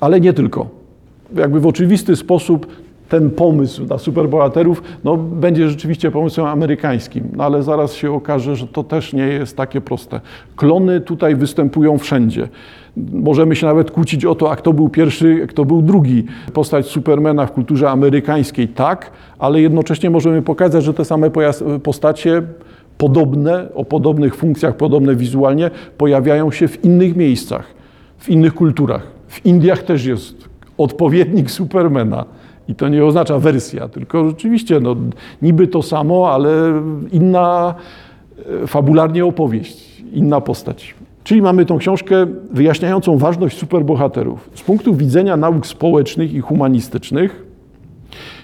ale 0.00 0.20
nie 0.20 0.32
tylko. 0.32 0.68
Jakby 1.34 1.60
w 1.60 1.66
oczywisty 1.66 2.16
sposób 2.16 2.66
ten 3.10 3.30
pomysł 3.30 3.86
na 3.86 3.98
superbohaterów 3.98 4.82
no, 5.04 5.16
będzie 5.16 5.68
rzeczywiście 5.68 6.10
pomysłem 6.10 6.46
amerykańskim, 6.46 7.28
no, 7.36 7.44
ale 7.44 7.62
zaraz 7.62 7.94
się 7.94 8.12
okaże, 8.12 8.56
że 8.56 8.66
to 8.66 8.84
też 8.84 9.12
nie 9.12 9.26
jest 9.26 9.56
takie 9.56 9.80
proste. 9.80 10.20
Klony 10.56 11.00
tutaj 11.00 11.36
występują 11.36 11.98
wszędzie. 11.98 12.48
Możemy 13.12 13.56
się 13.56 13.66
nawet 13.66 13.90
kłócić 13.90 14.24
o 14.24 14.34
to, 14.34 14.50
a 14.50 14.56
kto 14.56 14.72
był 14.72 14.88
pierwszy, 14.88 15.46
kto 15.48 15.64
był 15.64 15.82
drugi. 15.82 16.24
Postać 16.52 16.86
Supermana 16.86 17.46
w 17.46 17.52
kulturze 17.52 17.90
amerykańskiej 17.90 18.68
tak, 18.68 19.10
ale 19.38 19.60
jednocześnie 19.60 20.10
możemy 20.10 20.42
pokazać, 20.42 20.84
że 20.84 20.94
te 20.94 21.04
same 21.04 21.30
postacie 21.82 22.42
podobne, 22.98 23.68
o 23.74 23.84
podobnych 23.84 24.36
funkcjach, 24.36 24.76
podobne 24.76 25.16
wizualnie, 25.16 25.70
pojawiają 25.98 26.50
się 26.50 26.68
w 26.68 26.84
innych 26.84 27.16
miejscach, 27.16 27.64
w 28.18 28.28
innych 28.28 28.54
kulturach. 28.54 29.02
W 29.28 29.46
Indiach 29.46 29.82
też 29.82 30.04
jest 30.04 30.48
odpowiednik 30.78 31.50
Supermana. 31.50 32.24
I 32.68 32.74
to 32.74 32.88
nie 32.88 33.04
oznacza 33.04 33.38
wersja, 33.38 33.88
tylko 33.88 34.28
rzeczywiście 34.28 34.80
no, 34.80 34.96
niby 35.42 35.66
to 35.66 35.82
samo, 35.82 36.32
ale 36.32 36.82
inna 37.12 37.74
e, 38.62 38.66
fabularnie 38.66 39.26
opowieść, 39.26 40.02
inna 40.12 40.40
postać. 40.40 40.94
Czyli 41.24 41.42
mamy 41.42 41.66
tą 41.66 41.78
książkę 41.78 42.26
wyjaśniającą 42.50 43.18
ważność 43.18 43.58
superbohaterów. 43.58 44.50
Z 44.54 44.62
punktu 44.62 44.94
widzenia 44.94 45.36
nauk 45.36 45.66
społecznych 45.66 46.34
i 46.34 46.40
humanistycznych, 46.40 47.50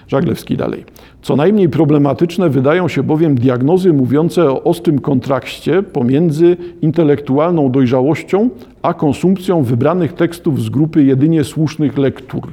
Żaglewski 0.07 0.57
dalej. 0.57 0.85
Co 1.21 1.35
najmniej 1.35 1.69
problematyczne 1.69 2.49
wydają 2.49 2.87
się 2.87 3.03
bowiem 3.03 3.35
diagnozy 3.35 3.93
mówiące 3.93 4.51
o 4.51 4.63
ostrym 4.63 4.99
kontrakcie 4.99 5.83
pomiędzy 5.83 6.57
intelektualną 6.81 7.71
dojrzałością 7.71 8.49
a 8.81 8.93
konsumpcją 8.93 9.63
wybranych 9.63 10.13
tekstów 10.13 10.61
z 10.61 10.69
grupy 10.69 11.03
jedynie 11.03 11.43
słusznych 11.43 11.97
lektur. 11.97 12.47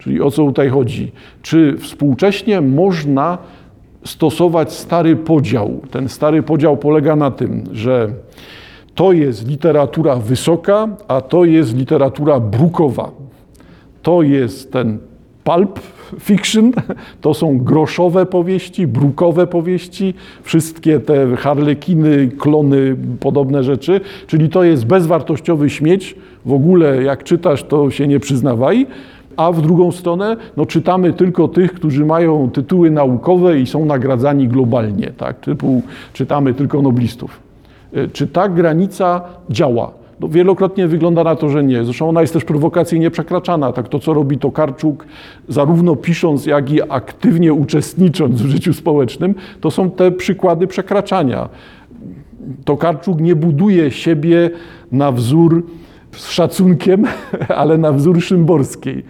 Czyli 0.00 0.20
o 0.20 0.30
co 0.30 0.44
tutaj 0.44 0.68
chodzi? 0.68 1.12
Czy 1.42 1.76
współcześnie 1.78 2.60
można 2.60 3.38
stosować 4.04 4.72
stary 4.72 5.16
podział? 5.16 5.80
Ten 5.90 6.08
stary 6.08 6.42
podział 6.42 6.76
polega 6.76 7.16
na 7.16 7.30
tym, 7.30 7.64
że 7.72 8.08
to 8.94 9.12
jest 9.12 9.48
literatura 9.48 10.16
wysoka, 10.16 10.88
a 11.08 11.20
to 11.20 11.44
jest 11.44 11.76
literatura 11.76 12.40
brukowa. 12.40 13.10
To 14.02 14.22
jest 14.22 14.72
ten 14.72 14.98
pulp 15.44 15.80
fiction, 16.20 16.72
to 17.20 17.34
są 17.34 17.58
groszowe 17.58 18.26
powieści, 18.26 18.86
brukowe 18.86 19.46
powieści, 19.46 20.14
wszystkie 20.42 21.00
te 21.00 21.36
harlekiny, 21.36 22.28
klony, 22.38 22.96
podobne 23.20 23.64
rzeczy, 23.64 24.00
czyli 24.26 24.48
to 24.48 24.64
jest 24.64 24.86
bezwartościowy 24.86 25.70
śmieć, 25.70 26.16
w 26.44 26.52
ogóle 26.52 27.02
jak 27.02 27.24
czytasz, 27.24 27.64
to 27.64 27.90
się 27.90 28.06
nie 28.06 28.20
przyznawaj, 28.20 28.86
a 29.36 29.52
w 29.52 29.62
drugą 29.62 29.92
stronę 29.92 30.36
no, 30.56 30.66
czytamy 30.66 31.12
tylko 31.12 31.48
tych, 31.48 31.72
którzy 31.72 32.06
mają 32.06 32.50
tytuły 32.50 32.90
naukowe 32.90 33.60
i 33.60 33.66
są 33.66 33.84
nagradzani 33.84 34.48
globalnie, 34.48 35.12
tak? 35.16 35.40
typu 35.40 35.82
czytamy 36.12 36.54
tylko 36.54 36.82
noblistów. 36.82 37.40
E, 37.92 38.08
czy 38.08 38.26
ta 38.26 38.48
granica 38.48 39.20
działa? 39.50 40.00
No, 40.20 40.28
wielokrotnie 40.28 40.88
wygląda 40.88 41.24
na 41.24 41.36
to, 41.36 41.48
że 41.48 41.64
nie. 41.64 41.84
Zresztą 41.84 42.08
ona 42.08 42.20
jest 42.20 42.32
też 42.32 42.44
prowokacyjnie 42.44 43.10
przekraczana. 43.10 43.72
Tak 43.72 43.88
to, 43.88 43.98
co 43.98 44.14
robi 44.14 44.38
Tokarczuk, 44.38 45.06
zarówno 45.48 45.96
pisząc, 45.96 46.46
jak 46.46 46.70
i 46.70 46.82
aktywnie 46.82 47.52
uczestnicząc 47.52 48.42
w 48.42 48.46
życiu 48.46 48.72
społecznym, 48.72 49.34
to 49.60 49.70
są 49.70 49.90
te 49.90 50.10
przykłady 50.10 50.66
przekraczania. 50.66 51.48
Tokarczuk 52.64 53.20
nie 53.20 53.36
buduje 53.36 53.90
siebie 53.90 54.50
na 54.92 55.12
wzór 55.12 55.62
z 56.12 56.30
szacunkiem, 56.30 57.04
ale 57.60 57.78
na 57.78 57.92
wzór 57.92 58.22
Szymborskiej. 58.22 59.04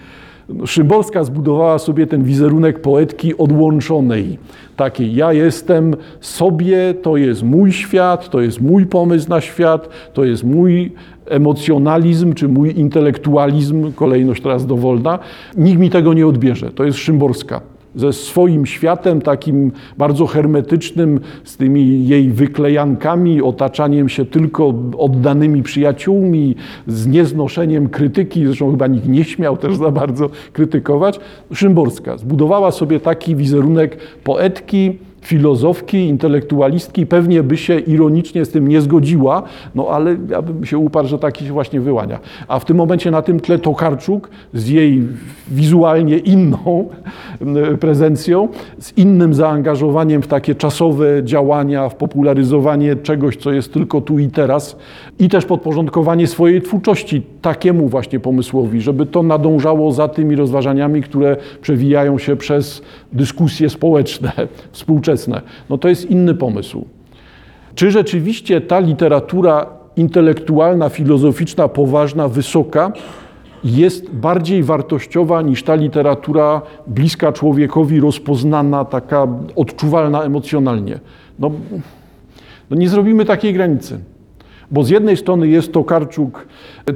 Szymborska 0.66 1.24
zbudowała 1.24 1.78
sobie 1.78 2.06
ten 2.06 2.24
wizerunek 2.24 2.82
poetki 2.82 3.36
odłączonej. 3.36 4.38
Takiej, 4.76 5.14
ja 5.14 5.32
jestem 5.32 5.96
sobie, 6.20 6.94
to 7.02 7.16
jest 7.16 7.42
mój 7.42 7.72
świat, 7.72 8.30
to 8.30 8.40
jest 8.40 8.60
mój 8.60 8.86
pomysł 8.86 9.28
na 9.28 9.40
świat, 9.40 9.88
to 10.12 10.24
jest 10.24 10.44
mój 10.44 10.92
emocjonalizm 11.26 12.32
czy 12.32 12.48
mój 12.48 12.78
intelektualizm, 12.78 13.92
kolejność 13.92 14.42
teraz 14.42 14.66
dowolna. 14.66 15.18
Nikt 15.56 15.80
mi 15.80 15.90
tego 15.90 16.14
nie 16.14 16.26
odbierze. 16.26 16.70
To 16.70 16.84
jest 16.84 16.98
Szymborska. 16.98 17.60
Ze 17.94 18.12
swoim 18.12 18.66
światem, 18.66 19.22
takim 19.22 19.72
bardzo 19.98 20.26
hermetycznym, 20.26 21.20
z 21.44 21.56
tymi 21.56 22.08
jej 22.08 22.30
wyklejankami, 22.30 23.42
otaczaniem 23.42 24.08
się 24.08 24.24
tylko 24.24 24.74
oddanymi 24.98 25.62
przyjaciółmi, 25.62 26.56
z 26.86 27.06
nieznoszeniem 27.06 27.88
krytyki, 27.88 28.46
zresztą 28.46 28.70
chyba 28.70 28.86
nikt 28.86 29.08
nie 29.08 29.24
śmiał 29.24 29.56
też 29.56 29.76
za 29.76 29.90
bardzo 29.90 30.30
krytykować. 30.52 31.20
Szymborska 31.54 32.18
zbudowała 32.18 32.70
sobie 32.70 33.00
taki 33.00 33.36
wizerunek 33.36 33.96
poetki, 34.24 34.98
filozofki, 35.20 35.98
intelektualistki 35.98 37.06
pewnie 37.06 37.42
by 37.42 37.56
się 37.56 37.78
ironicznie 37.78 38.44
z 38.44 38.50
tym 38.50 38.68
nie 38.68 38.80
zgodziła, 38.80 39.42
no 39.74 39.88
ale 39.88 40.16
ja 40.30 40.42
bym 40.42 40.64
się 40.64 40.78
uparł, 40.78 41.08
że 41.08 41.18
taki 41.18 41.46
się 41.46 41.52
właśnie 41.52 41.80
wyłania. 41.80 42.18
A 42.48 42.58
w 42.58 42.64
tym 42.64 42.76
momencie 42.76 43.10
na 43.10 43.22
tym 43.22 43.40
tle 43.40 43.58
Tokarczuk 43.58 44.30
z 44.54 44.68
jej 44.68 45.02
wizualnie 45.48 46.18
inną 46.18 46.88
prezencją, 47.80 48.48
z 48.78 48.98
innym 48.98 49.34
zaangażowaniem 49.34 50.22
w 50.22 50.26
takie 50.26 50.54
czasowe 50.54 51.24
działania, 51.24 51.88
w 51.88 51.94
popularyzowanie 51.94 52.96
czegoś, 52.96 53.36
co 53.36 53.52
jest 53.52 53.72
tylko 53.72 54.00
tu 54.00 54.18
i 54.18 54.28
teraz 54.28 54.76
i 55.18 55.28
też 55.28 55.44
podporządkowanie 55.44 56.26
swojej 56.26 56.62
twórczości 56.62 57.22
takiemu 57.42 57.88
właśnie 57.88 58.20
pomysłowi, 58.20 58.80
żeby 58.80 59.06
to 59.06 59.22
nadążało 59.22 59.92
za 59.92 60.08
tymi 60.08 60.36
rozważaniami, 60.36 61.02
które 61.02 61.36
przewijają 61.62 62.18
się 62.18 62.36
przez 62.36 62.82
dyskusje 63.12 63.70
społeczne, 63.70 64.32
współczesne. 64.72 65.09
No 65.70 65.78
to 65.78 65.88
jest 65.88 66.10
inny 66.10 66.34
pomysł. 66.34 66.84
Czy 67.74 67.90
rzeczywiście 67.90 68.60
ta 68.60 68.78
literatura 68.78 69.66
intelektualna, 69.96 70.88
filozoficzna, 70.88 71.68
poważna, 71.68 72.28
wysoka 72.28 72.92
jest 73.64 74.10
bardziej 74.10 74.62
wartościowa 74.62 75.42
niż 75.42 75.62
ta 75.62 75.74
literatura 75.74 76.62
bliska 76.86 77.32
człowiekowi, 77.32 78.00
rozpoznana, 78.00 78.84
taka 78.84 79.26
odczuwalna 79.56 80.22
emocjonalnie? 80.22 81.00
No, 81.38 81.50
no 82.70 82.76
nie 82.76 82.88
zrobimy 82.88 83.24
takiej 83.24 83.54
granicy. 83.54 83.98
Bo 84.70 84.84
z 84.84 84.90
jednej 84.90 85.16
strony 85.16 85.48
jest 85.48 85.72
to 85.72 85.84
Karczuk 85.84 86.46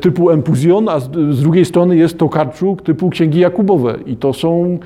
typu 0.00 0.30
Empuzjon, 0.30 0.88
a 0.88 1.00
z 1.00 1.40
drugiej 1.40 1.64
strony 1.64 1.96
jest 1.96 2.18
to 2.18 2.28
Karczuk 2.28 2.82
typu 2.82 3.10
Księgi 3.10 3.40
Jakubowe. 3.40 3.98
I 4.06 4.16
to 4.16 4.32
są 4.32 4.78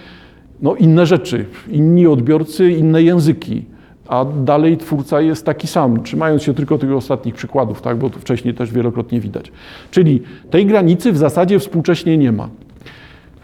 no, 0.62 0.74
inne 0.74 1.06
rzeczy, 1.06 1.44
inni 1.70 2.06
odbiorcy, 2.06 2.70
inne 2.70 3.02
języki. 3.02 3.64
A 4.08 4.24
dalej 4.24 4.76
twórca 4.76 5.20
jest 5.20 5.46
taki 5.46 5.66
sam, 5.66 6.02
trzymając 6.02 6.42
się 6.42 6.54
tylko 6.54 6.78
tych 6.78 6.92
ostatnich 6.92 7.34
przykładów, 7.34 7.82
tak, 7.82 7.96
bo 7.96 8.10
to 8.10 8.18
wcześniej 8.18 8.54
też 8.54 8.72
wielokrotnie 8.72 9.20
widać. 9.20 9.52
Czyli 9.90 10.22
tej 10.50 10.66
granicy 10.66 11.12
w 11.12 11.16
zasadzie 11.16 11.58
współcześnie 11.58 12.18
nie 12.18 12.32
ma. 12.32 12.48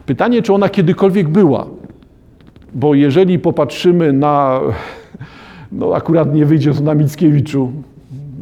Pytanie, 0.06 0.42
czy 0.42 0.52
ona 0.52 0.68
kiedykolwiek 0.68 1.28
była? 1.28 1.66
Bo 2.74 2.94
jeżeli 2.94 3.38
popatrzymy 3.38 4.12
na, 4.12 4.60
no 5.72 5.94
akurat 5.94 6.34
nie 6.34 6.46
wyjdzie 6.46 6.74
to 6.74 6.82
na 6.82 6.94
Mickiewiczu, 6.94 7.72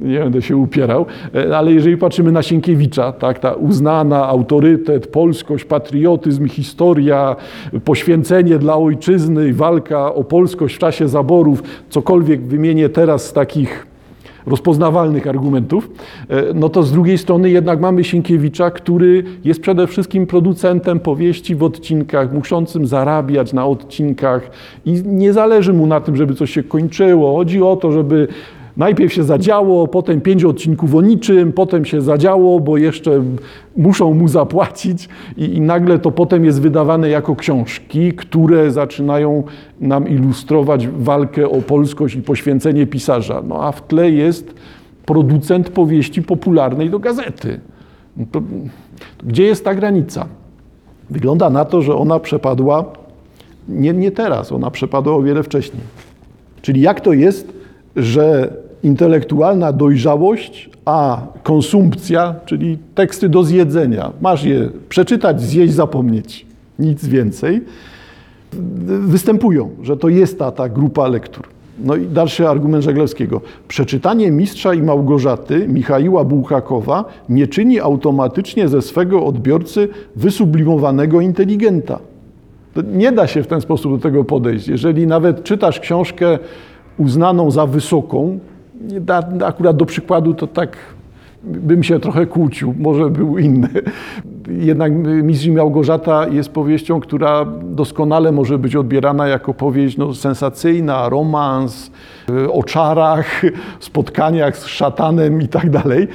nie 0.02 0.18
będę 0.18 0.42
się 0.42 0.56
upierał, 0.56 1.06
e, 1.35 1.56
ale 1.56 1.73
jeżeli 1.73 1.97
patrzymy 1.97 2.32
na 2.32 2.42
Sienkiewicza, 2.42 3.12
tak, 3.12 3.38
ta 3.38 3.52
uznana 3.52 4.28
autorytet, 4.28 5.06
polskość, 5.06 5.64
patriotyzm, 5.64 6.49
historia, 6.49 7.37
poświęcenie 7.85 8.59
dla 8.59 8.76
ojczyzny, 8.76 9.54
walka 9.54 10.14
o 10.14 10.25
polskość 10.25 10.75
w 10.75 10.78
czasie 10.78 11.09
zaborów, 11.09 11.62
cokolwiek 11.90 12.42
wymienię 12.42 12.88
teraz 12.88 13.25
z 13.25 13.32
takich 13.32 13.87
rozpoznawalnych 14.47 15.26
argumentów, 15.26 15.90
e, 16.28 16.42
no 16.54 16.68
to 16.68 16.82
z 16.82 16.92
drugiej 16.92 17.18
strony 17.18 17.50
jednak 17.50 17.80
mamy 17.80 18.04
Sienkiewicza, 18.04 18.71
który 18.71 19.25
jest 19.44 19.61
przede 19.61 19.87
wszystkim 19.87 20.26
producentem 20.26 21.00
powieści 21.00 21.54
w 21.54 21.62
odcinkach, 21.62 22.32
muszącym 22.32 22.87
zarabiać 22.87 23.52
na 23.52 23.66
odcinkach 23.66 24.50
i 24.85 25.02
nie 25.04 25.32
zależy 25.32 25.73
mu 25.73 25.87
na 25.87 26.00
tym, 26.00 26.16
żeby 26.16 26.35
coś 26.35 26.50
się 26.50 26.62
kończyło. 26.62 27.37
Chodzi 27.37 27.62
o 27.62 27.76
to, 27.76 27.92
żeby 27.92 28.28
Najpierw 28.76 29.12
się 29.12 29.25
zadziało, 29.25 29.88
potem 29.88 30.21
pięć 30.21 30.45
odcinków 30.45 30.95
o 30.95 31.02
niczym, 31.02 31.52
potem 31.52 31.85
się 31.85 32.00
zadziało, 32.00 32.61
bo 32.61 32.76
jeszcze 32.76 33.23
muszą 33.76 34.14
mu 34.14 34.29
zapłacić 34.29 35.09
i, 35.37 35.45
i, 35.45 35.61
nagle 35.61 35.99
to 35.99 36.11
potem 36.11 36.45
jest 36.45 36.61
wydawane 36.61 37.09
jako 37.09 37.37
książki, 37.37 38.12
które 38.12 38.71
zaczynają 38.71 39.43
nam 39.81 40.09
ilustrować 40.09 40.88
walkę 40.88 41.49
o 41.49 41.62
polskość 41.62 42.14
i 42.14 42.23
poświęcenie 42.23 42.87
pisarza. 42.87 43.43
No 43.49 43.64
a 43.64 43.73
w 43.73 43.87
tle 43.87 44.11
jest 44.11 44.54
producent 45.06 45.69
powieści 45.69 46.23
popularnej 46.23 46.91
do 46.91 46.99
gazety. 46.99 47.61
No 48.17 48.26
to, 48.32 48.43
gdzie 49.23 49.45
jest 49.45 49.65
ta 49.65 49.75
granica? 49.75 50.26
Wygląda 51.11 51.50
na 51.50 51.65
to, 51.65 51.82
że 51.82 51.95
ona 51.95 52.21
przepadła 52.21 52.85
nie, 53.69 53.93
nie 53.93 54.11
teraz, 54.11 54.52
ona 54.52 54.71
przepadła 54.71 55.15
o 55.15 55.23
wiele 55.23 55.43
wcześniej. 55.43 55.82
Czyli 56.63 56.80
jak 56.80 57.00
to 57.00 57.13
jest, 57.13 57.61
że 57.97 58.52
intelektualna 58.83 59.73
dojrzałość, 59.73 60.71
a 60.85 61.21
konsumpcja, 61.43 62.35
czyli 62.47 62.78
teksty 62.95 63.28
do 63.28 63.45
zjedzenia, 63.45 64.13
masz 64.21 64.45
je 64.45 64.69
przeczytać, 64.89 65.43
zjeść, 65.43 65.75
zapomnieć, 65.75 66.47
nic 66.78 67.07
więcej, 67.07 67.61
występują, 68.87 69.71
że 69.83 69.97
to 69.97 70.09
jest 70.09 70.39
ta, 70.39 70.50
ta 70.50 70.69
grupa 70.69 71.09
lektur. 71.09 71.47
No 71.78 71.97
i 71.97 72.07
dalszy 72.07 72.49
argument 72.49 72.85
Żeglewskiego. 72.85 73.41
Przeczytanie 73.69 74.31
Mistrza 74.31 74.75
i 74.75 74.83
Małgorzaty 74.83 75.69
Michaiła 75.69 76.25
Bułhakowa 76.25 77.05
nie 77.28 77.47
czyni 77.47 77.81
automatycznie 77.81 78.69
ze 78.69 78.83
swego 78.83 79.25
odbiorcy 79.26 79.89
wysublimowanego 80.17 81.21
inteligenta. 81.21 81.99
Nie 82.93 83.13
da 83.13 83.26
się 83.26 83.43
w 83.43 83.47
ten 83.47 83.61
sposób 83.61 83.93
do 83.93 83.99
tego 83.99 84.25
podejść. 84.25 84.69
Jeżeli 84.69 85.07
nawet 85.07 85.45
czytasz 85.45 85.81
książkę 85.81 86.39
uznaną 86.99 87.50
za 87.50 87.67
wysoką, 87.67 88.39
akurat 89.45 89.76
do 89.76 89.87
przykładu 89.87 90.35
to 90.35 90.47
tak 90.47 90.76
bym 91.45 91.83
się 91.83 92.00
trochę 92.00 92.26
kłócił, 92.26 92.75
może 92.78 93.11
był 93.11 93.39
inny. 93.39 93.69
Jednak 94.49 94.93
Mistrz 95.23 95.49
Małgorzata 95.49 96.28
jest 96.28 96.49
powieścią, 96.49 97.00
która 97.00 97.45
doskonale 97.63 98.33
może 98.33 98.59
być 98.59 98.76
odbierana 98.76 99.26
jako 99.26 99.55
powieść 99.55 99.97
no, 99.97 100.15
sensacyjna, 100.15 101.09
romans, 101.09 101.91
o 102.52 102.63
czarach, 102.63 103.43
spotkaniach 103.81 104.59
z 104.59 104.67
szatanem 104.67 105.43
i 105.43 105.49
tak 105.49 105.71
dalej. 105.71 106.09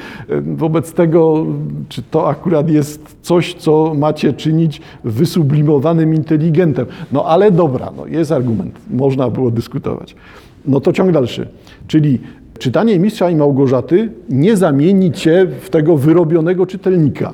Wobec 0.56 0.94
tego, 0.94 1.46
czy 1.90 2.04
to 2.04 2.30
akurat 2.30 2.70
jest 2.70 3.16
coś, 3.22 3.54
co 3.54 3.94
macie 3.98 4.34
czynić 4.34 4.82
wysublimowanym 5.04 6.14
inteligentem. 6.14 6.86
No 7.12 7.26
ale 7.26 7.52
dobra, 7.52 7.92
no, 7.98 8.06
jest 8.06 8.32
argument, 8.32 8.80
można 8.90 9.30
było 9.30 9.52
dyskutować. 9.52 10.16
No 10.68 10.82
to 10.82 10.94
ciąg 10.94 11.12
dalszy. 11.12 11.48
Czyli 11.88 12.20
czytanie 12.60 13.00
Mistrza 13.00 13.30
i 13.30 13.36
Małgorzaty 13.36 14.10
nie 14.30 14.58
zamieni 14.58 15.12
cię 15.12 15.48
w 15.60 15.70
tego 15.70 15.98
wyrobionego 15.98 16.66
czytelnika. 16.66 17.34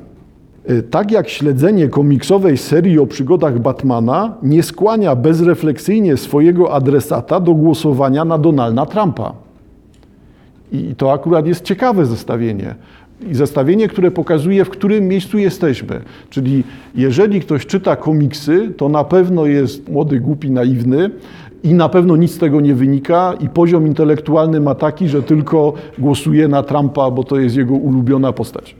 E, 0.66 0.82
tak 0.82 1.12
jak 1.12 1.30
śledzenie 1.30 1.88
komiksowej 1.88 2.58
serii 2.58 3.00
o 3.00 3.08
przygodach 3.08 3.60
Batmana 3.60 4.38
nie 4.44 4.64
skłania 4.64 5.16
bezrefleksyjnie 5.16 6.18
swojego 6.18 6.74
adresata 6.74 7.40
do 7.40 7.54
głosowania 7.54 8.26
na 8.26 8.38
Donalda 8.38 8.86
Trumpa. 8.86 9.34
I 10.72 10.96
to 10.96 11.14
akurat 11.14 11.48
jest 11.48 11.64
ciekawe 11.64 12.06
zestawienie. 12.06 12.76
I 13.32 13.36
zestawienie, 13.36 13.88
które 13.88 14.12
pokazuje, 14.12 14.66
w 14.66 14.70
którym 14.70 15.08
miejscu 15.08 15.38
jesteśmy. 15.38 16.02
Czyli 16.30 16.64
jeżeli 16.96 17.40
ktoś 17.40 17.66
czyta 17.66 17.96
komiksy, 17.96 18.72
to 18.78 18.90
na 18.90 19.04
pewno 19.04 19.46
jest 19.46 19.90
młody, 19.90 20.20
głupi, 20.20 20.52
naiwny, 20.52 21.10
i 21.64 21.74
na 21.74 21.90
pewno 21.90 22.16
nic 22.16 22.32
z 22.32 22.38
tego 22.38 22.62
nie 22.62 22.76
wynika 22.76 23.34
i 23.40 23.50
poziom 23.50 23.88
intelektualny 23.88 24.60
ma 24.60 24.76
taki, 24.76 25.08
że 25.10 25.24
tylko 25.24 25.74
głosuje 25.98 26.48
na 26.48 26.64
Trumpa, 26.64 27.12
bo 27.12 27.24
to 27.24 27.40
jest 27.40 27.56
jego 27.56 27.74
ulubiona 27.74 28.34
postać. 28.34 28.76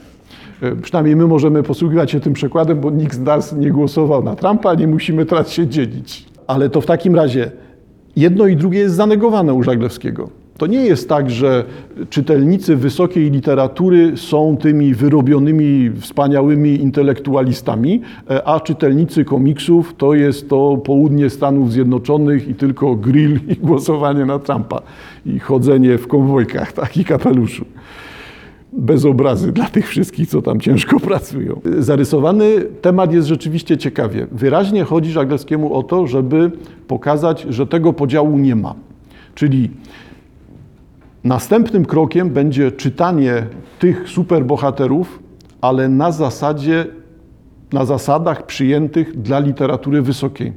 E, 0.62 0.76
przynajmniej 0.76 1.16
my 1.16 1.28
możemy 1.28 1.64
posługiwać 1.64 2.12
się 2.12 2.20
tym 2.20 2.34
przykładem, 2.34 2.80
bo 2.80 2.92
nikt 2.92 3.16
z 3.16 3.20
nas 3.20 3.54
nie 3.54 3.72
głosował 3.72 4.24
na 4.24 4.36
Trumpa, 4.36 4.74
nie 4.74 4.88
musimy 4.88 5.26
teraz 5.26 5.52
się 5.52 5.68
dzielić. 5.68 6.26
Ale 6.48 6.70
to 6.70 6.82
w 6.82 6.86
takim 6.86 7.16
razie 7.16 7.52
jedno 8.16 8.48
i 8.48 8.56
drugie 8.56 8.80
jest 8.80 8.96
zanegowane 8.96 9.54
u 9.54 9.64
Żaglewskiego. 9.64 10.43
To 10.58 10.68
nie 10.68 10.86
jest 10.86 11.10
tak, 11.10 11.30
że 11.30 11.66
czytelnicy 12.10 12.76
wysokiej 12.76 13.32
literatury 13.32 14.18
są 14.18 14.58
tymi 14.58 14.94
wyrobionymi, 14.94 15.92
wspaniałymi 16.00 16.82
intelektualistami, 16.82 18.02
e, 18.30 18.48
a 18.48 18.60
czytelnicy 18.60 19.26
komiksów 19.26 19.94
to 19.98 20.14
jest 20.14 20.50
to 20.50 20.78
południe 20.78 21.30
Stanów 21.30 21.72
Zjednoczonych 21.72 22.48
i 22.48 22.56
tylko 22.56 22.96
grill 22.96 23.40
i 23.48 23.56
głosowanie 23.56 24.26
na 24.26 24.40
Trumpa 24.40 24.82
i 25.26 25.40
chodzenie 25.40 25.98
w 25.98 26.08
konwojkach, 26.08 26.72
tak, 26.72 26.98
i 26.98 27.06
kapeluszu. 27.06 27.66
Bez 28.74 29.06
obrazy 29.06 29.52
dla 29.52 29.66
tych 29.66 29.88
wszystkich, 29.88 30.30
co 30.30 30.42
tam 30.42 30.60
ciężko 30.60 31.00
pracują. 31.00 31.62
Zarysowany 31.78 32.62
temat 32.82 33.14
jest 33.14 33.28
rzeczywiście 33.28 33.78
ciekawie. 33.78 34.28
Wyraźnie 34.32 34.84
chodzi 34.84 35.12
Żaglewskiemu 35.12 35.74
o 35.74 35.84
to, 35.84 36.08
żeby 36.08 36.52
pokazać, 36.88 37.46
że 37.50 37.68
tego 37.68 37.94
podziału 37.94 38.38
nie 38.38 38.56
ma. 38.56 38.76
Czyli 39.36 39.70
Następnym 41.24 41.86
krokiem 41.86 42.30
będzie 42.30 42.72
czytanie 42.72 43.46
tych 43.80 44.10
superbohaterów, 44.10 45.20
ale 45.62 45.90
na 45.90 46.12
zasadzie, 46.12 46.86
na 47.74 47.86
zasadach 47.86 48.46
przyjętych 48.46 49.22
dla 49.22 49.40
literatury 49.40 50.02
wysokiej. 50.02 50.54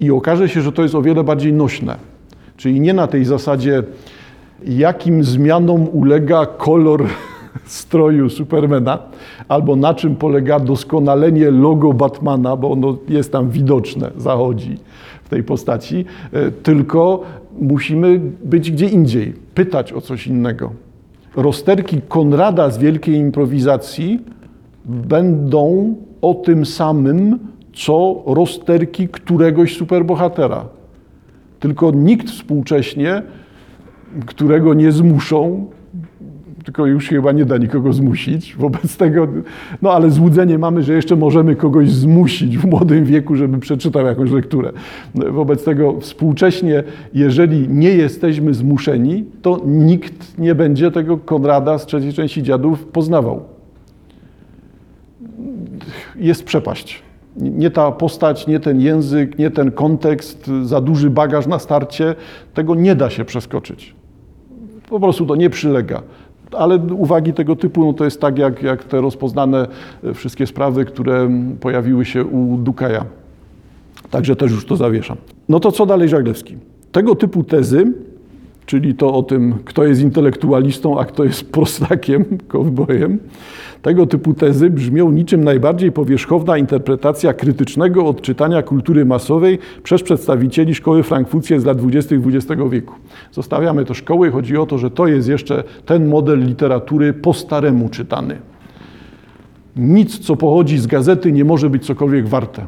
i 0.00 0.10
okaże 0.10 0.48
się, 0.48 0.62
że 0.62 0.72
to 0.72 0.82
jest 0.82 0.94
o 0.94 1.02
wiele 1.02 1.24
bardziej 1.24 1.52
nośne. 1.52 1.96
Czyli 2.56 2.80
nie 2.80 2.94
na 2.94 3.06
tej 3.06 3.24
zasadzie, 3.24 3.82
jakim 4.66 5.24
zmianom 5.24 5.88
ulega 5.92 6.46
kolor 6.46 7.06
stroju 7.64 8.30
Supermana, 8.30 8.98
albo 9.48 9.76
na 9.76 9.94
czym 9.94 10.16
polega 10.16 10.60
doskonalenie 10.60 11.50
logo 11.50 11.92
Batmana, 11.92 12.56
bo 12.56 12.70
ono 12.70 12.96
jest 13.08 13.32
tam 13.32 13.50
widoczne, 13.50 14.10
zachodzi 14.16 14.78
w 15.24 15.28
tej 15.28 15.42
postaci, 15.42 16.04
e, 16.32 16.50
tylko 16.50 17.22
musimy 17.60 18.20
być 18.44 18.70
gdzie 18.70 18.86
indziej, 18.86 19.34
pytać 19.54 19.92
o 19.92 20.00
coś 20.00 20.26
innego. 20.26 20.72
Rozterki 21.36 22.00
Konrada 22.08 22.70
z 22.70 22.78
Wielkiej 22.78 23.14
Improwizacji 23.14 24.20
będą 24.84 25.94
o 26.22 26.34
tym 26.34 26.66
samym, 26.66 27.38
co 27.74 28.22
rozterki 28.26 29.08
któregoś 29.08 29.76
superbohatera. 29.76 30.64
Tylko 31.60 31.90
nikt 31.90 32.30
współcześnie, 32.30 33.22
którego 34.26 34.74
nie 34.74 34.92
zmuszą, 34.92 35.66
tylko 36.64 36.86
już 36.86 37.08
chyba 37.08 37.32
nie 37.32 37.44
da 37.44 37.58
nikogo 37.58 37.92
zmusić. 37.92 38.56
Wobec 38.56 38.96
tego, 38.96 39.28
no 39.82 39.92
ale 39.92 40.10
złudzenie 40.10 40.58
mamy, 40.58 40.82
że 40.82 40.92
jeszcze 40.92 41.16
możemy 41.16 41.56
kogoś 41.56 41.90
zmusić 41.90 42.58
w 42.58 42.64
młodym 42.64 43.04
wieku, 43.04 43.36
żeby 43.36 43.58
przeczytał 43.58 44.06
jakąś 44.06 44.30
lekturę. 44.30 44.72
Wobec 45.14 45.64
tego 45.64 46.00
współcześnie, 46.00 46.82
jeżeli 47.14 47.68
nie 47.68 47.90
jesteśmy 47.90 48.54
zmuszeni, 48.54 49.24
to 49.42 49.60
nikt 49.66 50.38
nie 50.38 50.54
będzie 50.54 50.90
tego 50.90 51.18
Konrada 51.18 51.78
z 51.78 51.86
trzeciej 51.86 52.12
części 52.12 52.42
dziadów 52.42 52.84
poznawał. 52.84 53.42
Jest 56.16 56.44
przepaść. 56.44 57.02
Nie 57.36 57.70
ta 57.70 57.92
postać, 57.92 58.46
nie 58.46 58.60
ten 58.60 58.80
język, 58.80 59.38
nie 59.38 59.50
ten 59.50 59.70
kontekst, 59.70 60.50
za 60.62 60.80
duży 60.80 61.10
bagaż 61.10 61.46
na 61.46 61.58
starcie, 61.58 62.14
tego 62.54 62.74
nie 62.74 62.94
da 62.94 63.10
się 63.10 63.24
przeskoczyć. 63.24 63.94
Po 64.88 65.00
prostu 65.00 65.26
to 65.26 65.36
nie 65.36 65.50
przylega 65.50 66.02
ale 66.58 66.76
uwagi 66.76 67.32
tego 67.32 67.56
typu 67.56 67.84
no 67.84 67.92
to 67.92 68.04
jest 68.04 68.20
tak 68.20 68.38
jak, 68.38 68.62
jak 68.62 68.84
te 68.84 69.00
rozpoznane 69.00 69.66
wszystkie 70.14 70.46
sprawy, 70.46 70.84
które 70.84 71.30
pojawiły 71.60 72.04
się 72.04 72.24
u 72.24 72.56
Dukaja. 72.56 73.04
Także 74.10 74.36
też 74.36 74.52
już 74.52 74.66
to 74.66 74.76
zawieszam. 74.76 75.16
No 75.48 75.60
to 75.60 75.72
co 75.72 75.86
dalej 75.86 76.08
Żaglewski? 76.08 76.56
Tego 76.92 77.14
typu 77.14 77.44
tezy, 77.44 77.92
czyli 78.66 78.94
to 78.94 79.14
o 79.14 79.22
tym, 79.22 79.54
kto 79.64 79.84
jest 79.84 80.00
intelektualistą, 80.00 80.98
a 80.98 81.04
kto 81.04 81.24
jest 81.24 81.52
prostakiem, 81.52 82.24
kowbojem, 82.48 83.18
tego 83.82 84.06
typu 84.06 84.34
tezy 84.34 84.70
brzmią 84.70 85.10
niczym 85.10 85.44
najbardziej 85.44 85.92
powierzchowna 85.92 86.58
interpretacja 86.58 87.34
krytycznego 87.34 88.06
odczytania 88.06 88.62
kultury 88.62 89.04
masowej 89.04 89.58
przez 89.82 90.02
przedstawicieli 90.02 90.74
szkoły 90.74 91.02
frankfurckiej 91.02 91.60
z 91.60 91.64
lat 91.64 91.78
20. 91.78 92.14
XX 92.14 92.62
wieku. 92.70 92.94
Zostawiamy 93.32 93.84
to 93.84 93.94
szkoły, 93.94 94.30
chodzi 94.30 94.56
o 94.56 94.66
to, 94.66 94.78
że 94.78 94.90
to 94.90 95.06
jest 95.06 95.28
jeszcze 95.28 95.64
ten 95.86 96.08
model 96.08 96.46
literatury 96.46 97.12
po 97.12 97.34
staremu 97.34 97.88
czytany. 97.88 98.38
Nic, 99.76 100.18
co 100.18 100.36
pochodzi 100.36 100.78
z 100.78 100.86
gazety, 100.86 101.32
nie 101.32 101.44
może 101.44 101.70
być 101.70 101.86
cokolwiek 101.86 102.28
warte. 102.28 102.66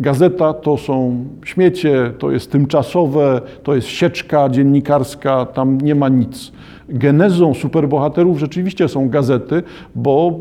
Gazeta 0.00 0.54
to 0.54 0.76
są 0.78 1.24
śmiecie, 1.44 2.12
to 2.18 2.30
jest 2.30 2.52
tymczasowe, 2.52 3.40
to 3.62 3.74
jest 3.74 3.88
sieczka 3.88 4.48
dziennikarska, 4.48 5.46
tam 5.46 5.80
nie 5.80 5.94
ma 5.94 6.08
nic. 6.08 6.52
Genezą 6.88 7.54
superbohaterów 7.54 8.38
rzeczywiście 8.38 8.88
są 8.88 9.08
gazety, 9.08 9.62
bo 9.94 10.38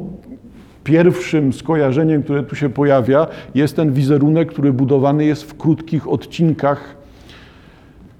pierwszym 0.83 1.53
skojarzeniem, 1.53 2.23
które 2.23 2.43
tu 2.43 2.55
się 2.55 2.69
pojawia, 2.69 3.27
jest 3.55 3.75
ten 3.75 3.93
wizerunek, 3.93 4.49
który 4.49 4.73
budowany 4.73 5.25
jest 5.25 5.43
w 5.43 5.57
krótkich 5.57 6.09
odcinkach 6.09 6.95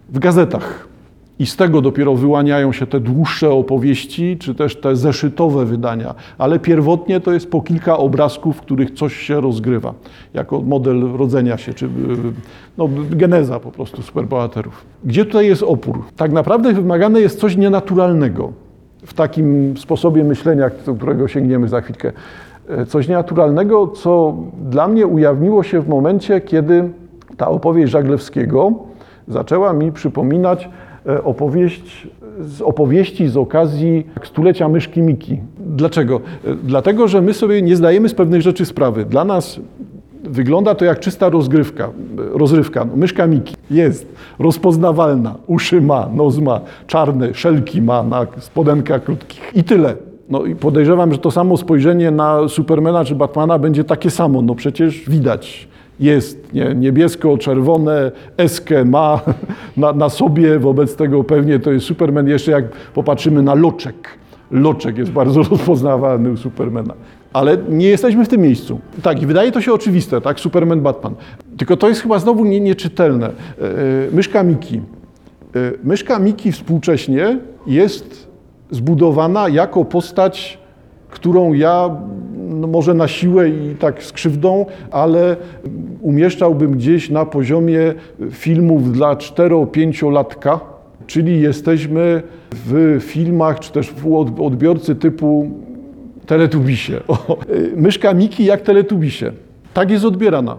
w 0.10 0.20
gazetach. 0.20 0.95
I 1.40 1.46
z 1.46 1.56
tego 1.56 1.82
dopiero 1.82 2.16
wyłaniają 2.16 2.72
się 2.72 2.88
te 2.88 3.00
dłuższe 3.00 3.50
opowieści, 3.52 4.38
czy 4.38 4.56
też 4.56 4.76
te 4.76 4.96
zeszytowe 4.96 5.66
wydania. 5.66 6.16
Ale 6.38 6.60
pierwotnie 6.60 7.20
to 7.20 7.32
jest 7.32 7.52
po 7.52 7.62
kilka 7.62 7.98
obrazków, 7.98 8.58
w 8.58 8.62
których 8.62 8.92
coś 8.92 9.16
się 9.16 9.42
rozgrywa, 9.42 9.94
jako 10.34 10.62
model 10.62 11.12
rodzenia 11.18 11.58
się, 11.58 11.74
czy 11.74 11.90
no, 12.78 12.90
geneza 13.10 13.60
po 13.60 13.72
prostu 13.72 14.02
superbohaterów. 14.02 14.86
Gdzie 15.04 15.26
tutaj 15.26 15.48
jest 15.48 15.64
opór? 15.64 16.04
Tak 16.16 16.32
naprawdę 16.32 16.74
wymagane 16.74 17.22
jest 17.22 17.40
coś 17.40 17.58
nienaturalnego 17.58 18.52
w 19.06 19.14
takim 19.14 19.78
sposobie 19.78 20.24
myślenia, 20.24 20.70
do 20.86 20.96
którego 20.96 21.28
sięgniemy 21.28 21.68
za 21.68 21.82
chwilkę. 21.82 22.12
E, 22.70 22.86
coś 22.86 23.08
nienaturalnego, 23.08 23.88
co 23.88 24.36
dla 24.70 24.88
mnie 24.88 25.08
ujawniło 25.08 25.64
się 25.64 25.82
w 25.82 25.88
momencie, 25.88 26.42
kiedy 26.42 26.90
ta 27.38 27.48
opowieść 27.48 27.92
Żaglewskiego 27.92 28.74
zaczęła 29.28 29.74
mi 29.74 29.92
przypominać 29.92 30.70
opowieść 31.24 32.08
z 32.40 32.62
opowieści 32.62 33.28
z 33.28 33.38
okazji 33.38 34.08
stulecia 34.24 34.70
myszki 34.70 35.02
Miki. 35.02 35.40
Dlaczego? 35.60 36.22
E, 36.46 36.56
dlatego, 36.56 37.08
że 37.08 37.22
my 37.22 37.34
sobie 37.34 37.62
nie 37.62 37.76
zdajemy 37.76 38.10
z 38.10 38.14
pewnych 38.14 38.42
rzeczy 38.42 38.66
sprawy. 38.66 39.06
Dla 39.06 39.26
nas 39.26 39.60
wygląda 40.24 40.76
to 40.76 40.86
jak 40.86 41.00
czysta 41.00 41.30
rozgrywka, 41.30 41.86
e, 41.86 41.90
rozrywka. 42.38 42.86
No, 42.86 42.96
myszka 42.96 43.28
Miki 43.28 43.56
jest 43.72 44.16
rozpoznawalna, 44.40 45.36
uszy 45.48 45.82
ma, 45.82 46.10
nos 46.16 46.40
ma, 46.40 46.62
czarne, 46.88 47.34
szelki 47.34 47.82
ma 47.82 48.04
na 48.04 48.28
spodenkach 48.40 49.04
krótkich 49.04 49.52
i 49.56 49.64
tyle. 49.64 49.96
No 50.30 50.46
i 50.46 50.56
podejrzewam, 50.56 51.12
że 51.12 51.18
to 51.18 51.32
samo 51.32 51.58
spojrzenie 51.58 52.12
na 52.12 52.48
Supermana 52.48 53.06
czy 53.06 53.16
Batmana 53.16 53.60
będzie 53.60 53.84
takie 53.84 54.10
samo. 54.10 54.42
No 54.42 54.56
przecież 54.56 55.10
widać 55.10 55.68
jest 56.00 56.54
nie, 56.54 56.76
niebiesko-czerwone, 56.76 58.12
eskę 58.38 58.86
ma 58.86 59.22
na, 59.78 59.94
na, 59.94 60.10
sobie, 60.10 60.60
wobec 60.60 60.96
tego 60.96 61.24
pewnie 61.24 61.60
to 61.60 61.72
jest 61.72 61.86
Superman. 61.86 62.28
Jeszcze 62.28 62.52
jak 62.52 62.66
popatrzymy 62.94 63.42
na 63.42 63.54
loczek, 63.54 64.10
loczek 64.52 64.98
jest 64.98 65.12
bardzo 65.12 65.44
rozpoznawalny 65.52 66.32
u 66.32 66.38
Supermana. 66.38 66.94
Ale 67.34 67.58
nie 67.70 67.88
jesteśmy 67.88 68.26
w 68.26 68.28
tym 68.28 68.42
miejscu. 68.42 68.80
Tak, 69.02 69.22
i 69.22 69.26
wydaje 69.26 69.52
to 69.52 69.62
się 69.62 69.74
oczywiste, 69.74 70.22
tak, 70.22 70.40
Superman, 70.40 70.82
Batman. 70.82 71.16
Tylko 71.58 71.78
to 71.78 71.90
jest 71.90 72.02
chyba 72.02 72.20
znowu 72.20 72.46
nie, 72.46 72.60
nieczytelne. 72.60 73.28
E, 73.28 73.32
myszka 74.12 74.44
Miki. 74.44 74.78
E, 74.78 74.82
myszka 75.84 76.20
Miki 76.20 76.52
współcześnie 76.52 77.40
jest 77.68 78.28
zbudowana 78.72 79.50
jako 79.50 79.86
postać, 79.86 80.58
którą 81.10 81.54
ja 81.54 81.90
no 82.50 82.68
może 82.68 82.94
na 82.94 83.08
siłę 83.08 83.50
i 83.50 83.76
tak 83.80 84.04
z 84.04 84.12
krzywdą, 84.12 84.66
ale 84.92 85.38
umieszczałbym 86.02 86.72
gdzieś 86.72 87.10
na 87.10 87.26
poziomie 87.26 87.94
filmów 88.32 88.92
dla 88.92 89.16
4-5-latka, 89.16 90.60
czyli 91.08 91.42
jesteśmy 91.42 92.22
w 92.52 92.98
filmach, 93.02 93.60
czy 93.60 93.72
też 93.72 93.92
w 93.92 94.16
odbiorcy 94.42 94.96
typu 94.96 95.52
Teletubisie. 96.26 96.94
O, 97.08 97.38
myszka 97.76 98.14
Miki 98.14 98.46
jak 98.46 98.62
Teletubisie. 98.62 99.32
Tak 99.74 99.92
jest 99.92 100.06
odbierana. 100.06 100.58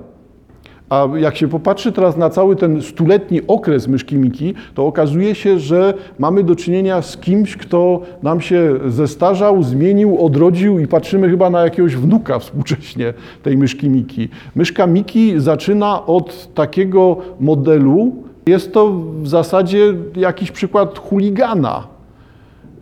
A 0.90 1.08
jak 1.16 1.36
się 1.36 1.48
popatrzy 1.48 1.92
teraz 1.92 2.16
na 2.16 2.30
cały 2.30 2.56
ten 2.56 2.82
stuletni 2.82 3.40
okres 3.46 3.88
myszki 3.88 4.16
Miki, 4.16 4.54
to 4.74 4.86
okazuje 4.86 5.34
się, 5.34 5.58
że 5.58 5.94
mamy 6.18 6.44
do 6.44 6.56
czynienia 6.56 7.02
z 7.02 7.16
kimś, 7.16 7.56
kto 7.56 8.00
nam 8.22 8.40
się 8.40 8.74
zestarzał, 8.88 9.62
zmienił, 9.62 10.24
odrodził 10.24 10.78
i 10.78 10.86
patrzymy 10.86 11.30
chyba 11.30 11.50
na 11.50 11.60
jakiegoś 11.60 11.96
wnuka 11.96 12.38
współcześnie 12.38 13.14
tej 13.42 13.56
myszki 13.56 13.90
Miki. 13.90 14.28
Myszka 14.54 14.86
Miki 14.86 15.40
zaczyna 15.40 16.06
od 16.06 16.54
takiego 16.54 17.16
modelu, 17.40 18.12
jest 18.46 18.72
to 18.72 18.92
w 19.22 19.28
zasadzie 19.28 19.94
jakiś 20.16 20.50
przykład 20.50 20.98
chuligana 20.98 21.95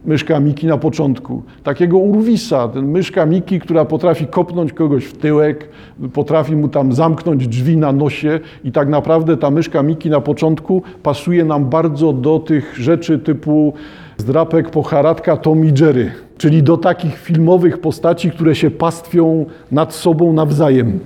myszka 0.05 0.40
Miki 0.40 0.67
na 0.67 0.79
początku. 0.79 1.43
Takiego 1.62 1.99
urwisa, 1.99 2.69
ten 2.69 2.87
myszka 2.87 3.27
Miki, 3.27 3.61
która 3.61 3.85
potrafi 3.85 4.27
kopnąć 4.27 4.73
kogoś 4.73 5.05
w 5.05 5.17
tyłek, 5.17 5.69
potrafi 6.12 6.57
mu 6.57 6.69
tam 6.69 6.93
zamknąć 6.93 7.49
drzwi 7.49 7.77
na 7.77 7.93
nosie 7.93 8.40
i 8.64 8.73
tak 8.73 8.88
naprawdę 8.88 9.37
ta 9.37 9.51
myszka 9.51 9.83
Miki 9.83 10.11
na 10.11 10.21
początku 10.21 10.83
pasuje 11.03 11.45
nam 11.45 11.64
bardzo 11.64 12.12
do 12.12 12.38
tych 12.38 12.77
rzeczy 12.79 13.19
typu 13.19 13.75
zdrapek 14.17 14.71
pocharatka 14.71 15.37
Tom 15.37 15.64
i 15.64 15.73
Jerry, 15.81 16.12
czyli 16.38 16.62
do 16.62 16.77
takich 16.77 17.19
filmowych 17.19 17.79
postaci, 17.79 18.31
które 18.31 18.55
się 18.55 18.71
pastwią 18.71 19.47
nad 19.73 19.95
sobą 19.95 20.33
nawzajem 20.33 21.01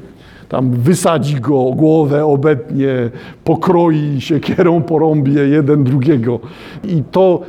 tam 0.48 0.70
wysadzi 0.70 1.34
go, 1.34 1.64
głowę 1.76 2.26
obetnie, 2.26 3.10
pokroi 3.44 4.16
siekierą 4.18 4.82
porąbie 4.82 5.48
jeden 5.48 5.84
drugiego. 5.84 6.40
I 6.84 7.02
to 7.10 7.42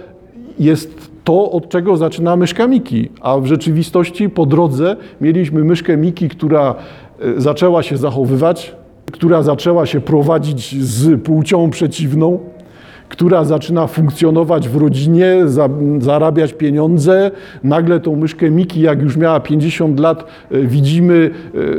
jest 0.60 1.09
to, 1.30 1.52
od 1.52 1.70
czego 1.70 1.98
zaczyna 1.98 2.36
myszka 2.36 2.68
Miki, 2.68 3.10
a 3.22 3.38
w 3.38 3.46
rzeczywistości 3.46 4.30
po 4.30 4.46
drodze 4.46 4.96
mieliśmy 5.22 5.64
myszkę 5.64 5.98
Miki, 5.98 6.30
która 6.30 6.76
e, 7.20 7.42
zaczęła 7.42 7.84
się 7.84 7.98
zachowywać, 7.98 8.76
która 9.12 9.44
zaczęła 9.44 9.86
się 9.86 10.02
prowadzić 10.02 10.84
z 10.84 11.22
płcią 11.22 11.70
przeciwną, 11.70 12.40
która 13.10 13.44
zaczyna 13.44 13.88
funkcjonować 13.88 14.70
w 14.70 14.76
rodzinie, 14.76 15.36
za, 15.46 15.70
zarabiać 16.00 16.54
pieniądze. 16.54 17.32
Nagle 17.64 18.00
tą 18.00 18.16
myszkę 18.16 18.52
Miki, 18.52 18.82
jak 18.82 19.02
już 19.02 19.18
miała 19.18 19.40
50 19.40 20.00
lat, 20.00 20.26
e, 20.52 20.62
widzimy, 20.62 21.32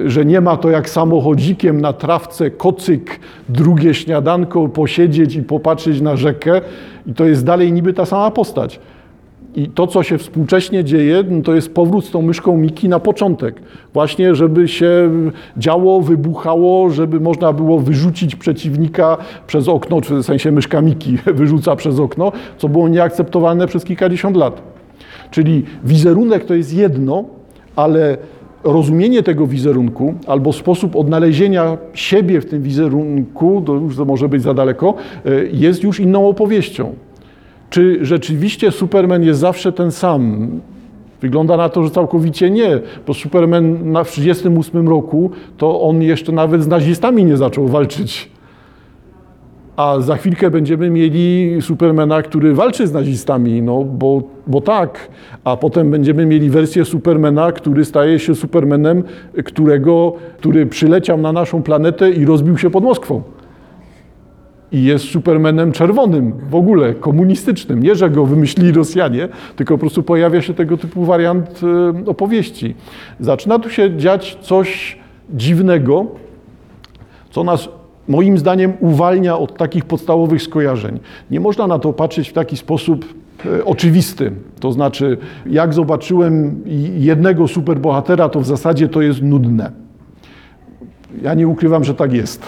e, 0.05 0.11
że 0.11 0.25
nie 0.25 0.41
ma 0.41 0.57
to 0.57 0.71
jak 0.71 0.91
samochodzikiem 0.91 1.81
na 1.81 1.93
trawce, 1.93 2.51
kocyk, 2.51 3.21
drugie 3.49 3.95
śniadanko, 3.95 4.69
posiedzieć 4.69 5.35
i 5.35 5.43
popatrzeć 5.43 6.01
na 6.01 6.17
rzekę. 6.17 6.61
I 7.07 7.15
to 7.15 7.25
jest 7.25 7.45
dalej 7.45 7.73
niby 7.73 7.93
ta 7.93 8.07
sama 8.07 8.31
postać. 8.31 8.81
I 9.57 9.69
to, 9.69 9.87
co 9.87 10.03
się 10.03 10.19
współcześnie 10.19 10.85
dzieje, 10.85 11.25
no 11.31 11.43
to 11.43 11.55
jest 11.55 11.75
powrót 11.75 12.05
z 12.05 12.11
tą 12.11 12.23
myszką 12.23 12.57
Miki 12.57 12.89
na 12.89 12.99
początek. 12.99 13.63
Właśnie, 13.93 14.35
żeby 14.35 14.69
się 14.69 15.11
działo, 15.57 16.01
wybuchało, 16.01 16.91
żeby 16.91 17.21
można 17.21 17.53
było 17.53 17.79
wyrzucić 17.79 18.37
przeciwnika 18.37 19.17
przez 19.47 19.69
okno, 19.69 20.01
czy 20.01 20.15
w 20.15 20.23
sensie 20.23 20.53
myszka 20.53 20.81
Miki 20.81 21.19
wyrzuca 21.35 21.77
przez 21.77 22.01
okno, 22.01 22.33
co 22.59 22.69
było 22.69 22.89
nieakceptowalne 22.89 23.67
przez 23.67 23.85
kilkadziesiąt 23.85 24.37
lat. 24.37 24.63
Czyli 25.31 25.65
wizerunek 25.85 26.45
to 26.45 26.55
jest 26.55 26.75
jedno, 26.75 27.25
ale 27.77 28.19
rozumienie 28.65 29.23
tego 29.23 29.47
wizerunku 29.47 30.15
albo 30.27 30.53
sposób 30.53 30.97
odnalezienia 30.97 31.79
siebie 31.95 32.41
w 32.41 32.47
tym 32.47 32.63
wizerunku, 32.63 33.63
to 33.67 33.75
już 33.75 33.97
to 33.97 34.05
może 34.05 34.29
być 34.29 34.43
za 34.43 34.55
daleko, 34.55 34.95
e, 35.27 35.31
jest 35.53 35.83
już 35.83 36.01
inną 36.01 36.29
opowieścią. 36.29 36.95
Czy 37.71 37.99
rzeczywiście 38.03 38.71
Superman 38.71 39.23
jest 39.23 39.41
zawsze 39.41 39.73
ten 39.73 39.93
sam? 39.93 40.49
Wygląda 41.21 41.57
na 41.57 41.69
to, 41.69 41.85
że 41.85 41.91
całkowicie 41.91 42.51
nie, 42.51 42.81
bo 43.07 43.15
Superman 43.15 43.93
na 43.93 44.05
1938 44.05 44.89
roku 44.89 45.31
to 45.59 45.81
on 45.81 46.03
jeszcze 46.03 46.33
nawet 46.33 46.63
z 46.63 46.67
nazistami 46.67 47.25
nie 47.25 47.37
zaczął 47.37 47.69
walczyć. 47.69 48.31
A 49.77 50.01
za 50.01 50.17
chwilkę 50.17 50.51
będziemy 50.51 50.91
mieli 50.91 51.57
Supermana, 51.61 52.23
który 52.23 52.55
walczy 52.55 52.87
z 52.87 52.93
nazistami, 52.93 53.63
no 53.63 53.85
bo, 53.85 54.23
bo 54.47 54.61
tak. 54.61 55.09
A 55.45 55.57
potem 55.57 55.91
będziemy 55.91 56.27
mieli 56.27 56.51
wersję 56.51 56.85
Supermana, 56.85 57.53
który 57.53 57.85
staje 57.85 58.19
się 58.19 58.35
Supermanem, 58.35 59.03
którego, 59.45 60.13
który 60.39 60.67
przyleciał 60.67 61.19
na 61.19 61.33
naszą 61.33 61.63
planetę 61.63 62.11
i 62.11 62.25
rozbił 62.25 62.59
się 62.59 62.71
pod 62.71 62.85
Moskwą 62.85 63.23
i 64.73 64.85
jest 64.85 65.05
Supermanem 65.05 65.73
czerwonym, 65.73 66.33
w 66.51 66.55
ogóle 66.55 66.95
komunistycznym. 66.95 67.83
Nie, 67.83 67.95
że 67.95 68.11
go 68.11 68.27
wymyślili 68.27 68.73
Rosjanie, 68.73 69.29
tylko 69.57 69.75
po 69.75 69.79
prostu 69.79 70.03
pojawia 70.03 70.43
się 70.43 70.55
tego 70.55 70.77
typu 70.77 71.05
wariant 71.05 71.61
e, 71.63 72.11
opowieści. 72.11 72.75
Zaczyna 73.21 73.59
tu 73.59 73.71
się 73.71 73.97
dziać 73.97 74.39
coś 74.41 74.99
dziwnego, 75.35 76.07
co 77.31 77.45
nas 77.45 77.69
moim 78.09 78.39
zdaniem 78.39 78.73
uwalnia 78.81 79.39
od 79.39 79.57
takich 79.57 79.85
podstawowych 79.85 80.43
skojarzeń. 80.43 81.01
Nie 81.31 81.41
można 81.41 81.67
na 81.67 81.79
to 81.79 81.93
patrzeć 81.93 82.29
w 82.29 82.33
taki 82.33 82.57
sposób 82.57 83.05
e, 83.47 83.65
oczywisty. 83.65 84.33
To 84.61 84.73
znaczy, 84.73 85.19
jak 85.47 85.75
zobaczyłem 85.75 86.63
jednego 86.99 87.49
superbohatera, 87.49 88.29
to 88.29 88.41
w 88.41 88.47
zasadzie 88.47 88.89
to 88.89 89.03
jest 89.03 89.23
nudne. 89.23 89.90
Ja 91.23 91.35
nie 91.35 91.49
ukrywam, 91.49 91.85
że 91.85 91.95
tak 91.95 92.13
jest. 92.13 92.47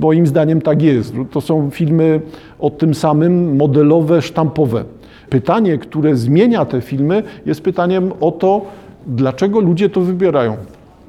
Moim 0.00 0.26
zdaniem 0.26 0.60
tak 0.62 0.82
jest. 0.82 1.14
To 1.30 1.40
są 1.40 1.70
filmy 1.70 2.20
o 2.58 2.70
tym 2.70 2.94
samym, 2.94 3.56
modelowe, 3.56 4.22
sztampowe. 4.22 4.84
Pytanie, 5.30 5.78
które 5.78 6.16
zmienia 6.16 6.64
te 6.64 6.80
filmy, 6.80 7.22
jest 7.46 7.60
pytaniem 7.60 8.12
o 8.20 8.30
to, 8.30 8.60
dlaczego 9.06 9.60
ludzie 9.60 9.88
to 9.88 10.00
wybierają. 10.00 10.56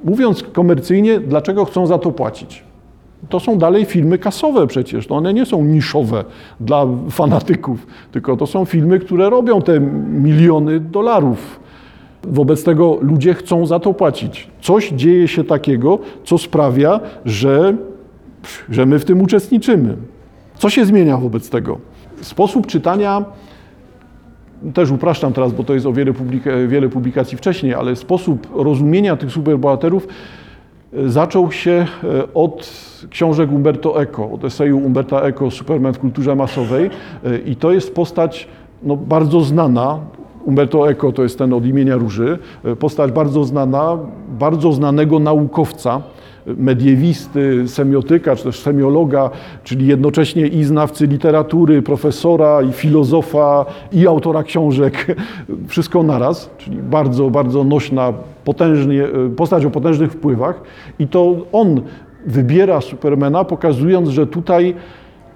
Mówiąc 0.03 0.43
komercyjnie, 0.43 1.19
dlaczego 1.19 1.65
chcą 1.65 1.87
za 1.87 1.97
to 1.97 2.11
płacić. 2.11 2.63
To 3.29 3.39
są 3.39 3.57
dalej 3.57 3.85
filmy 3.85 4.17
kasowe 4.17 4.67
przecież. 4.67 5.09
No 5.09 5.15
one 5.15 5.33
nie 5.33 5.45
są 5.45 5.63
niszowe 5.65 6.23
dla 6.59 6.87
fanatyków, 7.09 7.87
tylko 8.11 8.37
to 8.37 8.47
są 8.47 8.65
filmy, 8.65 8.99
które 8.99 9.29
robią 9.29 9.61
te 9.61 9.79
miliony 10.09 10.79
dolarów. 10.79 11.59
Wobec 12.27 12.63
tego 12.63 12.97
ludzie 13.01 13.33
chcą 13.33 13.65
za 13.65 13.79
to 13.79 13.93
płacić. 13.93 14.47
Coś 14.61 14.89
dzieje 14.89 15.27
się 15.27 15.43
takiego, 15.43 15.99
co 16.23 16.37
sprawia, 16.37 16.99
że, 17.25 17.75
że 18.69 18.85
my 18.85 18.99
w 18.99 19.05
tym 19.05 19.21
uczestniczymy. 19.21 19.97
Co 20.57 20.69
się 20.69 20.85
zmienia 20.85 21.17
wobec 21.17 21.49
tego? 21.49 21.77
Sposób 22.21 22.67
czytania, 22.67 23.25
też 24.73 24.91
upraszczam 24.91 25.33
teraz, 25.33 25.53
bo 25.53 25.63
to 25.63 25.73
jest 25.73 25.85
o 25.85 25.93
wiele, 25.93 26.13
publika 26.13 26.51
wiele 26.67 26.89
publikacji 26.89 27.37
wcześniej, 27.37 27.73
ale 27.73 27.95
sposób 27.95 28.47
rozumienia 28.55 29.15
tych 29.15 29.31
superbohaterów 29.31 30.07
e, 30.93 31.09
zaczął 31.09 31.51
się 31.51 31.71
e, 32.03 32.33
od 32.33 32.69
książek 33.09 33.51
Umberto 33.51 34.01
Eco, 34.01 34.31
od 34.31 34.43
eseju 34.43 34.77
Umberta 34.77 35.21
Eco 35.21 35.51
Superman 35.51 35.93
w 35.93 35.99
kulturze 35.99 36.35
masowej 36.35 36.89
e, 37.23 37.37
i 37.37 37.55
to 37.55 37.71
jest 37.71 37.95
postać 37.95 38.47
no, 38.83 38.97
bardzo 38.97 39.41
znana, 39.41 39.99
Umberto 40.45 40.89
Eco 40.89 41.11
to 41.11 41.23
jest 41.23 41.37
ten 41.37 41.53
od 41.53 41.65
imienia 41.65 41.95
Róży, 41.95 42.39
postać 42.79 43.11
bardzo 43.11 43.43
znana, 43.43 43.97
bardzo 44.39 44.71
znanego 44.71 45.19
naukowca, 45.19 46.01
mediewisty, 46.45 47.67
semiotyka, 47.67 48.35
czy 48.35 48.43
też 48.43 48.59
semiologa, 48.59 49.29
czyli 49.63 49.87
jednocześnie 49.87 50.47
i 50.47 50.63
znawcy 50.63 51.07
literatury, 51.07 51.81
profesora, 51.81 52.61
i 52.61 52.71
filozofa, 52.71 53.65
i 53.91 54.07
autora 54.07 54.43
książek, 54.43 55.15
wszystko 55.67 56.03
naraz, 56.03 56.49
czyli 56.57 56.77
bardzo, 56.77 57.29
bardzo 57.29 57.63
nośna, 57.63 58.13
potężnie, 58.45 59.07
postać 59.35 59.65
o 59.65 59.69
potężnych 59.69 60.11
wpływach. 60.11 60.61
I 60.99 61.07
to 61.07 61.35
on 61.51 61.81
wybiera 62.25 62.81
Supermana, 62.81 63.43
pokazując, 63.43 64.09
że 64.09 64.27
tutaj 64.27 64.75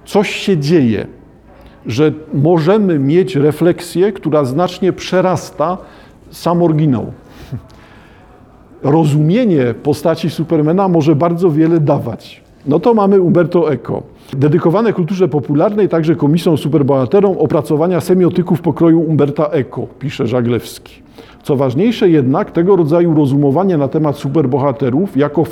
coś 0.04 0.30
się 0.30 0.58
dzieje 0.58 1.06
że 1.88 2.12
możemy 2.34 2.98
mieć 2.98 3.36
refleksję, 3.36 4.12
która 4.12 4.44
znacznie 4.44 4.92
przerasta 4.92 5.78
sam 6.30 6.62
oryginał. 6.62 7.12
Rozumienie 8.82 9.74
postaci 9.82 10.30
Supermana 10.30 10.88
może 10.88 11.16
bardzo 11.16 11.50
wiele 11.50 11.80
dawać. 11.80 12.42
No 12.66 12.80
to 12.80 12.94
mamy 12.94 13.20
Umberto 13.20 13.72
Eco. 13.72 14.02
Dedykowane 14.32 14.92
kulturze 14.92 15.28
popularnej, 15.28 15.88
także 15.88 16.16
komisją 16.16 16.56
superbohaterom 16.56 17.38
opracowania 17.38 18.00
semiotyków 18.00 18.60
pokroju 18.60 19.00
Umberta 19.00 19.46
Eco, 19.46 19.86
pisze 19.98 20.26
Żaglewski. 20.26 21.07
Co 21.42 21.56
ważniejsze 21.56 22.10
jednak, 22.10 22.50
tego 22.50 22.76
rodzaju 22.76 23.14
rozumowanie 23.14 23.76
na 23.76 23.88
temat 23.88 24.16
superbohaterów 24.16 25.16
jako 25.16 25.44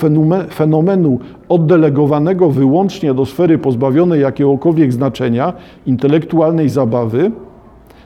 fenomenu 0.51 1.19
oddelegowanego 1.49 2.51
wyłącznie 2.51 3.15
do 3.15 3.27
sfery 3.27 3.59
pozbawionej 3.59 4.21
jakiegokolwiek 4.21 4.93
znaczenia, 4.93 5.53
intelektualnej 5.87 6.69
zabawy, 6.69 7.31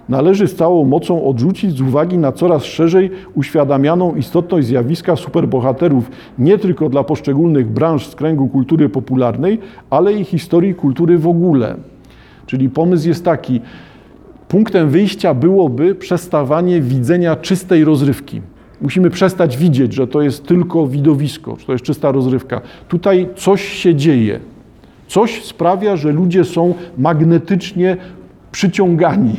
należy 0.08 0.48
z 0.48 0.54
całą 0.54 0.84
mocą 0.84 1.24
odrzucić 1.24 1.76
z 1.76 1.80
uwagi 1.80 2.18
na 2.18 2.32
coraz 2.32 2.64
szerzej 2.64 3.10
uświadamianą 3.34 4.14
istotność 4.14 4.66
zjawiska 4.66 5.16
superbohaterów 5.16 6.10
nie 6.38 6.58
tylko 6.58 6.88
dla 6.88 7.04
poszczególnych 7.04 7.70
branż 7.70 8.06
z 8.06 8.14
kręgu 8.14 8.48
kultury 8.48 8.88
popularnej, 8.88 9.58
ale 9.90 10.12
i 10.12 10.24
historii 10.24 10.74
kultury 10.74 11.18
w 11.18 11.28
ogóle. 11.28 11.76
Czyli 12.46 12.70
pomysł 12.70 13.08
jest 13.08 13.24
taki, 13.24 13.60
Punktem 14.50 14.90
wyjścia 14.90 15.34
byłoby 15.34 15.94
przestawanie 15.94 16.80
widzenia 16.80 17.36
czystej 17.36 17.84
rozrywki. 17.84 18.40
Musimy 18.80 19.10
przestać 19.10 19.56
widzieć, 19.56 19.92
że 19.92 20.06
to 20.06 20.22
jest 20.22 20.46
tylko 20.46 20.86
widowisko, 20.86 21.56
że 21.60 21.66
to 21.66 21.72
jest 21.72 21.84
czysta 21.84 22.12
rozrywka. 22.12 22.60
Tutaj 22.88 23.28
coś 23.36 23.62
się 23.62 23.94
dzieje. 23.94 24.40
Coś 25.08 25.44
sprawia, 25.44 25.96
że 25.96 26.12
ludzie 26.12 26.44
są 26.44 26.74
magnetycznie 26.98 27.96
przyciągani, 28.52 29.36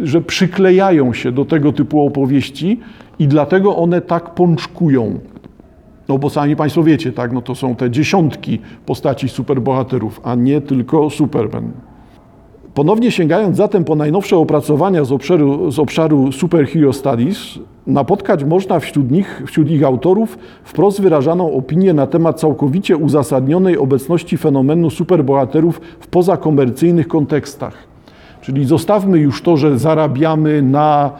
że 0.00 0.20
przyklejają 0.20 1.12
się 1.12 1.32
do 1.32 1.44
tego 1.44 1.72
typu 1.72 2.06
opowieści 2.06 2.80
i 3.18 3.28
dlatego 3.28 3.76
one 3.76 4.00
tak 4.00 4.34
pączkują. 4.34 5.18
No 6.08 6.18
bo 6.18 6.30
sami 6.30 6.56
Państwo 6.56 6.82
wiecie, 6.82 7.12
tak, 7.12 7.32
no 7.32 7.42
to 7.42 7.54
są 7.54 7.76
te 7.76 7.90
dziesiątki 7.90 8.58
postaci 8.86 9.28
superbohaterów, 9.28 10.20
a 10.24 10.34
nie 10.34 10.60
tylko 10.60 11.10
Superman. 11.10 11.72
Ponownie 12.76 13.10
sięgając 13.10 13.56
zatem 13.56 13.84
po 13.84 13.94
najnowsze 13.94 14.36
opracowania 14.36 15.04
z 15.04 15.12
obszaru, 15.12 15.70
z 15.70 15.78
obszaru 15.78 16.32
Superhero 16.32 16.92
Studies, 16.92 17.38
napotkać 17.86 18.44
można 18.44 18.80
wśród 18.80 19.10
nich, 19.10 19.42
wśród 19.46 19.70
ich 19.70 19.84
autorów 19.84 20.38
wprost 20.64 21.00
wyrażaną 21.00 21.52
opinię 21.52 21.94
na 21.94 22.06
temat 22.06 22.40
całkowicie 22.40 22.96
uzasadnionej 22.96 23.78
obecności 23.78 24.36
fenomenu 24.36 24.90
superbohaterów 24.90 25.80
w 26.00 26.06
pozakomercyjnych 26.06 27.08
kontekstach. 27.08 27.74
Czyli 28.40 28.64
zostawmy 28.64 29.18
już 29.18 29.42
to, 29.42 29.56
że 29.56 29.78
zarabiamy 29.78 30.62
na 30.62 31.10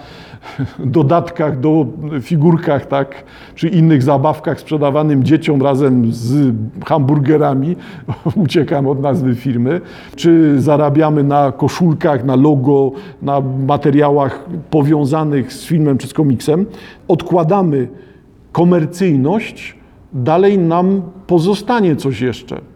dodatkach 0.79 1.61
do 1.61 1.87
figurkach, 2.23 2.87
tak, 2.87 3.25
czy 3.55 3.69
innych 3.69 4.03
zabawkach 4.03 4.61
sprzedawanym 4.61 5.25
dzieciom 5.25 5.63
razem 5.63 6.13
z 6.13 6.55
hamburgerami, 6.85 7.77
uciekam 8.45 8.87
od 8.87 9.01
nazwy 9.01 9.35
firmy, 9.35 9.81
czy 10.17 10.61
zarabiamy 10.61 11.23
na 11.23 11.53
koszulkach, 11.53 12.25
na 12.25 12.37
logo, 12.37 12.93
na 13.23 13.41
materiałach 13.67 14.45
powiązanych 14.71 15.53
z 15.53 15.65
filmem 15.65 15.99
czy 15.99 16.09
z 16.09 16.13
komiksem, 16.13 16.67
odkładamy 17.09 17.89
komercyjność, 18.53 19.77
dalej 20.13 20.59
nam 20.59 21.03
pozostanie 21.27 21.97
coś 21.97 22.21
jeszcze. 22.21 22.76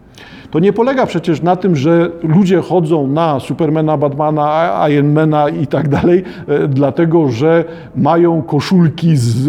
To 0.51 0.59
nie 0.59 0.73
polega 0.73 1.07
przecież 1.07 1.43
na 1.43 1.57
tym, 1.57 1.77
że 1.77 2.11
ludzie 2.23 2.61
chodzą 2.61 3.07
na 3.07 3.41
Supermana, 3.41 3.97
Batmana, 3.97 4.87
Ironmana 4.89 5.49
i 5.49 5.67
tak 5.67 5.89
dalej, 5.89 6.25
e, 6.49 6.69
dlatego 6.69 7.29
że 7.29 7.65
mają 7.97 8.43
koszulki 8.43 9.17
z 9.17 9.49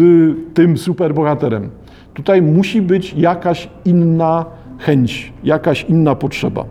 tym 0.54 0.78
superbohaterem. 0.78 1.70
Tutaj 2.14 2.42
musi 2.42 2.82
być 2.82 3.14
jakaś 3.14 3.68
inna 3.84 4.44
chęć, 4.78 5.32
jakaś 5.44 5.84
inna 5.84 6.14
potrzeba. 6.14 6.64